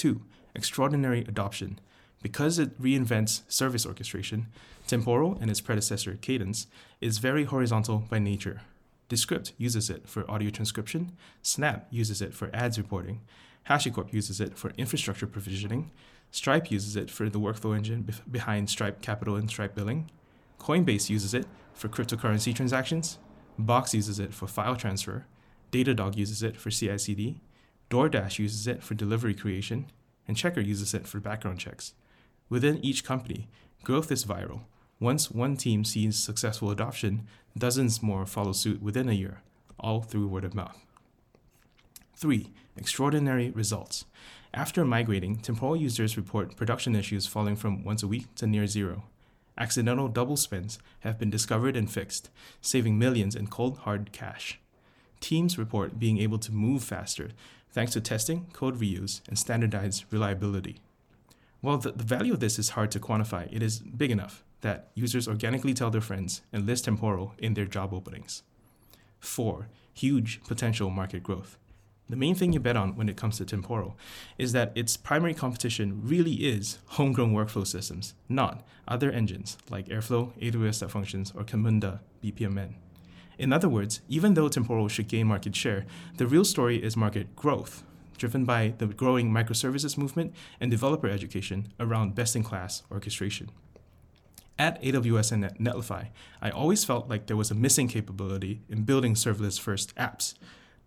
2. 0.00 0.18
Extraordinary 0.54 1.20
adoption. 1.28 1.78
Because 2.22 2.58
it 2.58 2.80
reinvents 2.80 3.42
service 3.48 3.84
orchestration, 3.84 4.46
Temporal 4.86 5.36
and 5.42 5.50
its 5.50 5.60
predecessor, 5.60 6.14
Cadence, 6.22 6.66
is 7.02 7.18
very 7.18 7.44
horizontal 7.44 8.04
by 8.08 8.18
nature. 8.18 8.62
Descript 9.10 9.52
uses 9.58 9.90
it 9.90 10.08
for 10.08 10.28
audio 10.30 10.48
transcription, 10.48 11.12
Snap 11.42 11.86
uses 11.90 12.22
it 12.22 12.32
for 12.32 12.48
ads 12.54 12.78
reporting, 12.78 13.20
HashiCorp 13.68 14.10
uses 14.10 14.40
it 14.40 14.56
for 14.56 14.72
infrastructure 14.78 15.26
provisioning, 15.26 15.90
Stripe 16.30 16.70
uses 16.70 16.96
it 16.96 17.10
for 17.10 17.28
the 17.28 17.38
workflow 17.38 17.76
engine 17.76 18.08
behind 18.30 18.70
Stripe 18.70 19.02
Capital 19.02 19.36
and 19.36 19.50
Stripe 19.50 19.74
Billing, 19.74 20.10
Coinbase 20.58 21.10
uses 21.10 21.34
it 21.34 21.44
for 21.74 21.88
cryptocurrency 21.90 22.54
transactions, 22.54 23.18
Box 23.58 23.92
uses 23.92 24.18
it 24.18 24.32
for 24.32 24.46
file 24.46 24.76
transfer, 24.76 25.26
Datadog 25.70 26.16
uses 26.16 26.42
it 26.42 26.56
for 26.56 26.70
CI 26.70 26.96
CD, 26.96 27.42
DoorDash 27.90 28.38
uses 28.38 28.66
it 28.66 28.82
for 28.82 28.94
delivery 28.94 29.34
creation, 29.34 29.90
and 30.26 30.36
Checkr 30.36 30.64
uses 30.64 30.94
it 30.94 31.06
for 31.06 31.20
background 31.20 31.58
checks. 31.58 31.92
Within 32.48 32.84
each 32.84 33.04
company, 33.04 33.48
growth 33.82 34.12
is 34.12 34.24
viral, 34.24 34.62
once 35.00 35.30
one 35.30 35.56
team 35.56 35.82
sees 35.82 36.18
successful 36.18 36.70
adoption, 36.70 37.26
dozens 37.56 38.02
more 38.02 38.26
follow 38.26 38.52
suit 38.52 38.82
within 38.82 39.08
a 39.08 39.12
year, 39.12 39.40
all 39.78 40.02
through 40.02 40.28
word 40.28 40.44
of 40.44 40.54
mouth. 40.54 40.78
3. 42.16 42.52
Extraordinary 42.76 43.50
results. 43.50 44.04
After 44.52 44.84
migrating, 44.84 45.36
temporal 45.36 45.74
users 45.74 46.18
report 46.18 46.54
production 46.54 46.94
issues 46.94 47.26
falling 47.26 47.56
from 47.56 47.82
once 47.82 48.02
a 48.02 48.08
week 48.08 48.26
to 48.34 48.46
near 48.46 48.66
zero. 48.66 49.04
Accidental 49.56 50.08
double 50.08 50.36
spends 50.36 50.78
have 51.00 51.18
been 51.18 51.30
discovered 51.30 51.76
and 51.76 51.90
fixed, 51.90 52.28
saving 52.60 52.98
millions 52.98 53.34
in 53.34 53.46
cold 53.46 53.78
hard 53.78 54.12
cash. 54.12 54.60
Teams 55.20 55.56
report 55.56 55.98
being 55.98 56.18
able 56.18 56.38
to 56.38 56.52
move 56.52 56.84
faster 56.84 57.30
thanks 57.72 57.92
to 57.92 58.00
testing, 58.00 58.46
code 58.52 58.78
reuse, 58.78 59.20
and 59.28 59.38
standardized 59.38 60.04
reliability. 60.10 60.80
While 61.60 61.78
the, 61.78 61.92
value 61.92 62.32
of 62.32 62.40
this 62.40 62.58
is 62.58 62.70
hard 62.70 62.90
to 62.92 63.00
quantify, 63.00 63.48
it 63.52 63.62
is 63.62 63.80
big 63.80 64.10
enough 64.10 64.44
that 64.62 64.90
users 64.94 65.28
organically 65.28 65.74
tell 65.74 65.90
their 65.90 66.00
friends 66.00 66.42
and 66.52 66.66
list 66.66 66.84
temporal 66.84 67.34
in 67.38 67.54
their 67.54 67.66
job 67.66 67.92
openings. 67.92 68.42
4. 69.20 69.68
Huge 69.92 70.42
potential 70.44 70.90
market 70.90 71.22
growth. 71.22 71.58
The 72.08 72.16
main 72.16 72.34
thing 72.34 72.52
you 72.52 72.58
bet 72.58 72.76
on 72.76 72.96
when 72.96 73.08
it 73.08 73.16
comes 73.16 73.36
to 73.38 73.44
temporal 73.44 73.96
is 74.36 74.50
that 74.52 74.72
its 74.74 74.96
primary 74.96 75.32
competition 75.32 76.00
really 76.02 76.32
is 76.32 76.78
homegrown 76.86 77.32
workflow 77.32 77.66
systems, 77.66 78.14
not 78.28 78.66
other 78.88 79.12
engines 79.12 79.56
like 79.70 79.86
Airflow, 79.86 80.32
AWS 80.40 80.90
Functions, 80.90 81.32
or 81.36 81.44
Camunda 81.44 82.00
BPMN. 82.24 82.74
In 83.40 83.54
other 83.54 83.70
words, 83.70 84.02
even 84.06 84.34
though 84.34 84.50
temporal 84.50 84.88
should 84.88 85.08
gain 85.08 85.26
market 85.26 85.56
share, 85.56 85.86
the 86.18 86.26
real 86.26 86.44
story 86.44 86.76
is 86.82 86.94
market 86.94 87.34
growth, 87.34 87.82
driven 88.18 88.44
by 88.44 88.74
the 88.76 88.84
growing 88.84 89.30
microservices 89.30 89.96
movement 89.96 90.34
and 90.60 90.70
developer 90.70 91.08
education 91.08 91.72
around 91.80 92.14
best 92.14 92.36
in 92.36 92.42
class 92.42 92.82
orchestration. 92.90 93.50
At 94.58 94.82
AWS 94.82 95.32
and 95.32 95.44
Netlify, 95.58 96.08
I 96.42 96.50
always 96.50 96.84
felt 96.84 97.08
like 97.08 97.28
there 97.28 97.36
was 97.36 97.50
a 97.50 97.54
missing 97.54 97.88
capability 97.88 98.60
in 98.68 98.82
building 98.82 99.14
serverless 99.14 99.58
first 99.58 99.94
apps, 99.94 100.34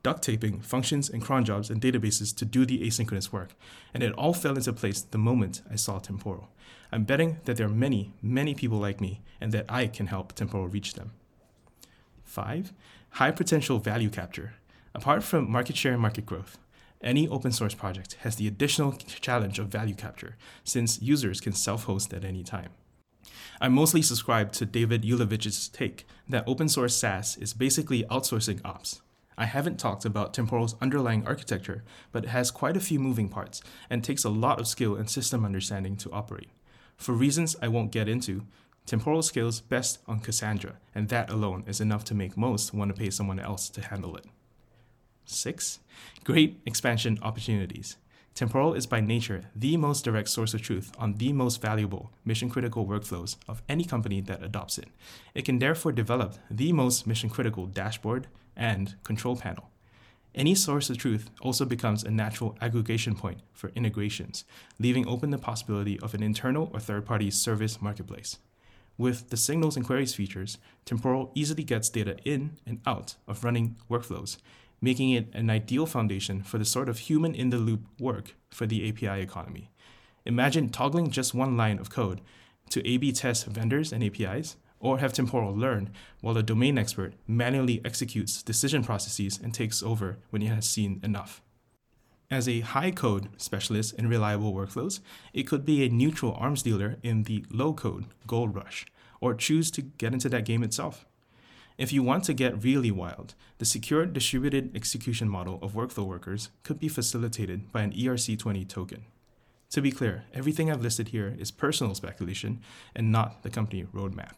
duct 0.04 0.22
taping 0.22 0.62
functions 0.62 1.10
and 1.10 1.24
cron 1.24 1.46
jobs 1.46 1.72
and 1.72 1.82
databases 1.82 2.36
to 2.36 2.46
do 2.46 2.68
the 2.68 2.86
asynchronous 2.86 3.32
work, 3.32 3.56
and 3.96 4.04
it 4.04 4.14
all 4.14 4.36
fell 4.36 4.56
into 4.56 4.74
place 4.74 5.02
the 5.02 5.18
moment 5.18 5.64
I 5.72 5.76
saw 5.76 5.98
Temporal. 5.98 6.52
I'm 6.92 7.04
betting 7.04 7.40
that 7.46 7.58
there 7.58 7.66
are 7.66 7.82
many, 7.88 8.14
many 8.22 8.54
people 8.54 8.78
like 8.78 9.02
me, 9.02 9.22
and 9.42 9.52
that 9.54 9.66
I 9.70 9.88
can 9.88 10.06
help 10.06 10.34
Temporal 10.34 10.68
reach 10.68 10.94
them. 10.94 11.14
Five, 12.34 12.74
high 13.12 13.30
potential 13.30 13.78
value 13.78 14.10
capture. 14.10 14.56
Apart 14.96 15.24
from 15.24 15.52
market 15.52 15.78
share 15.78 15.94
and 15.94 16.02
market 16.02 16.26
growth, 16.26 16.58
any 17.00 17.28
open 17.28 17.52
source 17.52 17.76
project 17.76 18.16
has 18.22 18.38
the 18.38 18.48
additional 18.48 18.94
challenge 18.94 19.60
of 19.60 19.68
value 19.68 19.94
capture, 19.94 20.36
since 20.64 21.00
users 21.00 21.40
can 21.40 21.54
self 21.54 21.84
host 21.84 22.12
at 22.12 22.26
any 22.26 22.42
time. 22.42 22.72
I 23.62 23.68
mostly 23.68 24.02
subscribe 24.02 24.52
to 24.54 24.66
David 24.66 25.04
Ulevitch's 25.04 25.68
take 25.68 26.08
that 26.28 26.44
open 26.48 26.70
source 26.70 26.96
SaaS 26.96 27.38
is 27.38 27.54
basically 27.54 28.02
outsourcing 28.06 28.62
ops. 28.66 29.04
I 29.38 29.46
haven't 29.46 29.80
talked 29.80 30.04
about 30.04 30.34
Temporal's 30.34 30.76
underlying 30.82 31.28
architecture, 31.28 31.84
but 32.12 32.24
it 32.24 32.30
has 32.30 32.50
quite 32.50 32.76
a 32.76 32.80
few 32.88 33.00
moving 33.00 33.30
parts 33.30 33.62
and 33.92 34.04
takes 34.04 34.24
a 34.24 34.30
lot 34.30 34.60
of 34.60 34.68
skill 34.68 34.96
and 34.96 35.08
system 35.08 35.46
understanding 35.46 35.98
to 35.98 36.12
operate. 36.12 36.50
For 36.98 37.14
reasons 37.14 37.56
I 37.62 37.68
won't 37.68 37.92
get 37.92 38.10
into, 38.10 38.48
Temporal 38.86 39.22
scales 39.22 39.62
best 39.62 40.00
on 40.08 40.20
Cassandra, 40.20 40.74
and 40.94 41.08
that 41.10 41.30
alone 41.30 41.64
is 41.68 41.80
enough 41.80 42.04
to 42.06 42.14
make 42.14 42.36
most 42.36 42.74
want 42.74 42.94
to 42.94 43.00
pay 43.00 43.10
someone 43.10 43.40
else 43.40 43.70
to 43.70 43.82
handle 43.82 44.16
it. 44.18 44.26
6. 45.26 45.80
Great 46.26 46.60
expansion 46.66 47.18
opportunities. 47.22 47.96
Temporal 48.36 48.74
is 48.74 48.86
by 48.88 49.00
nature 49.00 49.46
the 49.56 49.78
most 49.78 50.04
direct 50.04 50.28
source 50.28 50.54
of 50.54 50.62
truth 50.62 50.92
on 50.98 51.14
the 51.14 51.32
most 51.32 51.62
valuable 51.62 52.12
mission 52.26 52.50
critical 52.50 52.86
workflows 52.86 53.38
of 53.48 53.62
any 53.70 53.86
company 53.86 54.22
that 54.22 54.44
adopts 54.44 54.78
it. 54.78 54.90
It 55.34 55.46
can 55.46 55.60
therefore 55.60 55.92
develop 55.92 56.36
the 56.50 56.74
most 56.74 57.08
mission 57.08 57.30
critical 57.30 57.68
dashboard 57.68 58.28
and 58.56 58.96
control 59.04 59.36
panel. 59.36 59.70
Any 60.36 60.56
source 60.56 60.90
of 60.90 60.98
truth 60.98 61.30
also 61.42 61.64
becomes 61.64 62.04
a 62.04 62.10
natural 62.10 62.58
aggregation 62.60 63.16
point 63.16 63.42
for 63.54 63.70
integrations, 63.76 64.46
leaving 64.80 65.08
open 65.08 65.30
the 65.30 65.38
possibility 65.38 66.00
of 66.00 66.16
an 66.16 66.24
internal 66.24 66.72
or 66.74 66.80
third 66.80 67.06
party 67.06 67.30
service 67.30 67.82
marketplace. 67.82 68.40
With 68.98 69.30
the 69.30 69.38
signals 69.38 69.76
and 69.76 69.86
queries 69.86 70.14
features, 70.14 70.58
Temporal 70.86 71.32
easily 71.34 71.64
gets 71.64 71.90
data 71.90 72.18
in 72.24 72.58
and 72.66 72.80
out 72.86 73.16
of 73.28 73.44
running 73.44 73.76
workflows, 73.90 74.38
making 74.82 75.12
it 75.12 75.34
an 75.34 75.50
ideal 75.50 75.86
foundation 75.86 76.44
for 76.44 76.58
the 76.58 76.66
sort 76.66 76.90
of 76.90 77.00
human 77.00 77.34
in 77.34 77.50
the 77.50 77.58
loop 77.58 77.86
work 78.00 78.36
for 78.50 78.68
the 78.68 78.88
API 78.88 79.22
economy. 79.22 79.72
Imagine 80.26 80.70
toggling 80.70 81.10
just 81.10 81.34
one 81.34 81.58
line 81.58 81.80
of 81.80 81.90
code 81.90 82.22
to 82.70 82.88
A 82.88 82.98
B 82.98 83.12
test 83.12 83.46
vendors 83.48 83.92
and 83.92 84.04
APIs, 84.04 84.58
or 84.80 85.00
have 85.00 85.14
Temporal 85.14 85.56
learn 85.56 85.90
while 86.22 86.34
the 86.34 86.44
domain 86.44 86.78
expert 86.78 87.14
manually 87.26 87.82
executes 87.86 88.44
decision 88.44 88.84
processes 88.84 89.40
and 89.42 89.54
takes 89.54 89.82
over 89.82 90.18
when 90.30 90.42
he 90.42 90.50
has 90.50 90.68
seen 90.68 91.00
enough. 91.04 91.42
As 92.34 92.50
a 92.50 92.62
high 92.62 92.90
code 92.90 93.30
specialist 93.38 93.94
in 93.94 94.10
reliable 94.10 94.56
workflows, 94.56 95.02
it 95.34 95.44
could 95.44 95.64
be 95.64 95.84
a 95.84 95.90
neutral 95.90 96.34
arms 96.34 96.64
dealer 96.64 96.98
in 97.04 97.26
the 97.26 97.46
low 97.52 97.74
code 97.74 98.06
gold 98.26 98.56
rush, 98.56 98.88
or 99.22 99.36
choose 99.36 99.70
to 99.70 99.84
get 99.84 100.14
into 100.14 100.30
that 100.30 100.44
game 100.44 100.64
itself. 100.64 101.06
If 101.78 101.94
you 101.94 102.02
want 102.02 102.24
to 102.24 102.34
get 102.34 102.64
really 102.64 102.90
wild, 102.90 103.36
the 103.60 103.66
secure 103.66 104.08
distributed 104.08 104.76
execution 104.76 105.30
model 105.30 105.60
of 105.62 105.74
workflow 105.74 106.08
workers 106.08 106.50
could 106.64 106.80
be 106.80 106.88
facilitated 106.88 107.72
by 107.72 107.84
an 107.84 107.92
ERC20 107.92 108.68
token. 108.68 109.06
To 109.70 109.80
be 109.80 109.92
clear, 109.92 110.24
everything 110.34 110.72
I've 110.72 110.82
listed 110.82 111.10
here 111.10 111.36
is 111.38 111.52
personal 111.52 111.94
speculation 111.94 112.62
and 112.96 113.12
not 113.12 113.44
the 113.44 113.52
company 113.52 113.84
roadmap. 113.94 114.38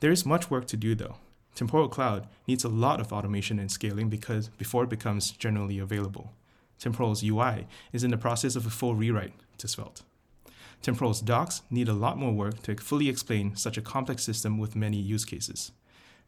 There 0.00 0.10
is 0.10 0.24
much 0.24 0.50
work 0.50 0.66
to 0.68 0.78
do 0.78 0.94
though. 0.94 1.16
Temporal 1.54 1.90
Cloud 1.90 2.28
needs 2.48 2.64
a 2.64 2.70
lot 2.70 2.98
of 2.98 3.12
automation 3.12 3.58
and 3.58 3.70
scaling 3.70 4.08
because 4.08 4.48
before 4.48 4.84
it 4.84 4.88
becomes 4.88 5.32
generally 5.32 5.78
available. 5.78 6.32
Temporal's 6.82 7.22
UI 7.22 7.68
is 7.92 8.02
in 8.02 8.10
the 8.10 8.16
process 8.18 8.56
of 8.56 8.66
a 8.66 8.70
full 8.70 8.96
rewrite 8.96 9.34
to 9.58 9.68
Svelte. 9.68 10.02
Temporal's 10.82 11.20
docs 11.20 11.62
need 11.70 11.88
a 11.88 11.92
lot 11.92 12.18
more 12.18 12.32
work 12.32 12.60
to 12.62 12.74
fully 12.74 13.08
explain 13.08 13.54
such 13.54 13.76
a 13.76 13.80
complex 13.80 14.24
system 14.24 14.58
with 14.58 14.74
many 14.74 14.96
use 14.96 15.24
cases. 15.24 15.70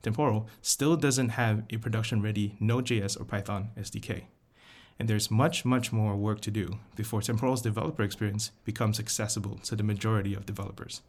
Temporal 0.01 0.47
still 0.63 0.97
doesn't 0.97 1.31
have 1.31 1.65
a 1.71 1.79
production 1.79 2.23
ready 2.23 2.55
Node.js 2.61 3.21
or 3.21 3.25
Python 3.25 3.71
SDK. 3.77 4.27
And 4.97 5.09
there's 5.09 5.29
much, 5.29 5.65
much 5.65 5.93
more 5.93 6.15
work 6.15 6.41
to 6.43 6.53
do 6.53 6.79
before 6.95 7.21
Temporal's 7.21 7.63
developer 7.63 8.05
experience 8.05 8.53
becomes 8.65 9.01
accessible 9.01 9.59
to 9.65 9.75
the 9.75 9.83
majority 9.83 10.35
of 10.35 10.47
developers. 10.47 11.01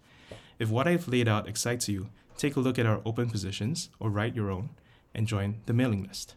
If 0.57 0.71
what 0.71 0.87
I've 0.87 1.07
laid 1.07 1.27
out 1.27 1.47
excites 1.47 1.87
you, 1.87 2.09
take 2.35 2.55
a 2.55 2.61
look 2.61 2.79
at 2.79 2.87
our 2.87 3.01
open 3.05 3.29
positions 3.29 3.89
or 3.99 4.09
write 4.09 4.35
your 4.35 4.49
own 4.49 4.69
and 5.13 5.27
join 5.27 5.57
the 5.67 5.73
mailing 5.73 6.01
list. 6.01 6.33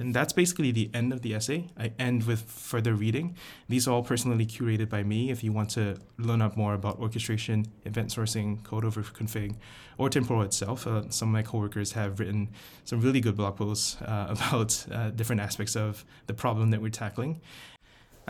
And 0.00 0.14
that's 0.14 0.32
basically 0.32 0.72
the 0.72 0.90
end 0.94 1.12
of 1.12 1.20
the 1.20 1.34
essay. 1.34 1.66
I 1.78 1.92
end 1.98 2.24
with 2.24 2.40
further 2.40 2.94
reading. 2.94 3.36
These 3.68 3.86
are 3.86 3.90
all 3.92 4.02
personally 4.02 4.46
curated 4.46 4.88
by 4.88 5.02
me. 5.02 5.30
If 5.30 5.44
you 5.44 5.52
want 5.52 5.68
to 5.70 5.98
learn 6.16 6.40
up 6.40 6.56
more 6.56 6.72
about 6.72 6.98
orchestration, 6.98 7.66
event 7.84 8.08
sourcing, 8.08 8.64
code 8.64 8.86
over 8.86 9.02
config, 9.02 9.56
or 9.98 10.08
Temporal 10.08 10.40
itself, 10.40 10.86
uh, 10.86 11.10
some 11.10 11.28
of 11.28 11.32
my 11.34 11.42
coworkers 11.42 11.92
have 11.92 12.18
written 12.18 12.48
some 12.86 13.02
really 13.02 13.20
good 13.20 13.36
blog 13.36 13.56
posts 13.56 14.00
uh, 14.00 14.28
about 14.30 14.86
uh, 14.90 15.10
different 15.10 15.42
aspects 15.42 15.76
of 15.76 16.06
the 16.26 16.34
problem 16.34 16.70
that 16.70 16.80
we're 16.80 16.88
tackling. 16.88 17.38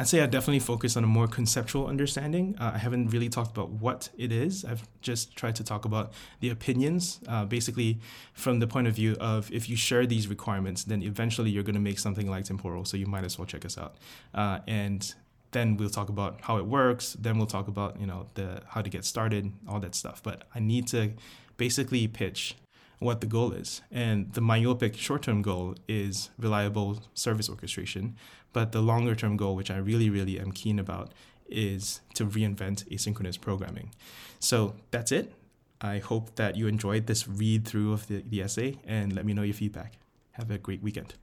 I'd 0.00 0.08
say 0.08 0.22
I 0.22 0.26
definitely 0.26 0.60
focus 0.60 0.96
on 0.96 1.04
a 1.04 1.06
more 1.06 1.28
conceptual 1.28 1.86
understanding. 1.86 2.56
Uh, 2.58 2.70
I 2.72 2.78
haven't 2.78 3.08
really 3.08 3.28
talked 3.28 3.50
about 3.50 3.68
what 3.68 4.08
it 4.16 4.32
is. 4.32 4.64
I've 4.64 4.88
just 5.02 5.36
tried 5.36 5.56
to 5.56 5.62
talk 5.62 5.84
about 5.84 6.14
the 6.40 6.48
opinions, 6.48 7.20
uh, 7.28 7.44
basically 7.44 8.00
from 8.32 8.60
the 8.60 8.66
point 8.66 8.86
of 8.86 8.94
view 8.94 9.14
of 9.20 9.52
if 9.52 9.68
you 9.68 9.76
share 9.76 10.06
these 10.06 10.26
requirements, 10.26 10.84
then 10.84 11.02
eventually 11.02 11.50
you're 11.50 11.62
going 11.62 11.74
to 11.74 11.82
make 11.82 11.98
something 11.98 12.30
like 12.30 12.46
Temporal. 12.46 12.86
So 12.86 12.96
you 12.96 13.04
might 13.04 13.24
as 13.24 13.38
well 13.38 13.44
check 13.44 13.66
us 13.66 13.76
out. 13.76 13.96
Uh, 14.32 14.60
and 14.66 15.14
then 15.50 15.76
we'll 15.76 15.90
talk 15.90 16.08
about 16.08 16.40
how 16.40 16.56
it 16.56 16.64
works. 16.64 17.12
Then 17.20 17.36
we'll 17.36 17.46
talk 17.46 17.68
about 17.68 18.00
you 18.00 18.06
know 18.06 18.26
the 18.36 18.62
how 18.68 18.80
to 18.80 18.88
get 18.88 19.04
started, 19.04 19.52
all 19.68 19.80
that 19.80 19.94
stuff. 19.94 20.22
But 20.22 20.44
I 20.54 20.60
need 20.60 20.86
to 20.88 21.12
basically 21.58 22.08
pitch 22.08 22.56
what 23.00 23.20
the 23.20 23.26
goal 23.26 23.52
is. 23.52 23.82
And 23.90 24.32
the 24.32 24.40
myopic 24.40 24.96
short 24.96 25.22
term 25.22 25.42
goal 25.42 25.74
is 25.88 26.30
reliable 26.38 27.02
service 27.14 27.48
orchestration. 27.48 28.16
But 28.52 28.70
the 28.72 28.80
longer 28.80 29.16
term 29.16 29.36
goal, 29.36 29.56
which 29.56 29.70
I 29.70 29.78
really, 29.78 30.08
really 30.08 30.38
am 30.38 30.52
keen 30.52 30.78
about, 30.78 31.12
is 31.48 32.00
to 32.14 32.24
reinvent 32.24 32.88
asynchronous 32.88 33.40
programming. 33.40 33.90
So 34.38 34.76
that's 34.92 35.10
it. 35.10 35.32
I 35.80 35.98
hope 35.98 36.36
that 36.36 36.56
you 36.56 36.66
enjoyed 36.68 37.06
this 37.06 37.26
read 37.26 37.66
through 37.66 37.92
of 37.92 38.06
the, 38.06 38.22
the 38.26 38.42
essay 38.42 38.78
and 38.86 39.14
let 39.14 39.24
me 39.24 39.32
know 39.32 39.42
your 39.42 39.54
feedback. 39.54 39.94
Have 40.32 40.50
a 40.50 40.58
great 40.58 40.82
weekend. 40.82 41.14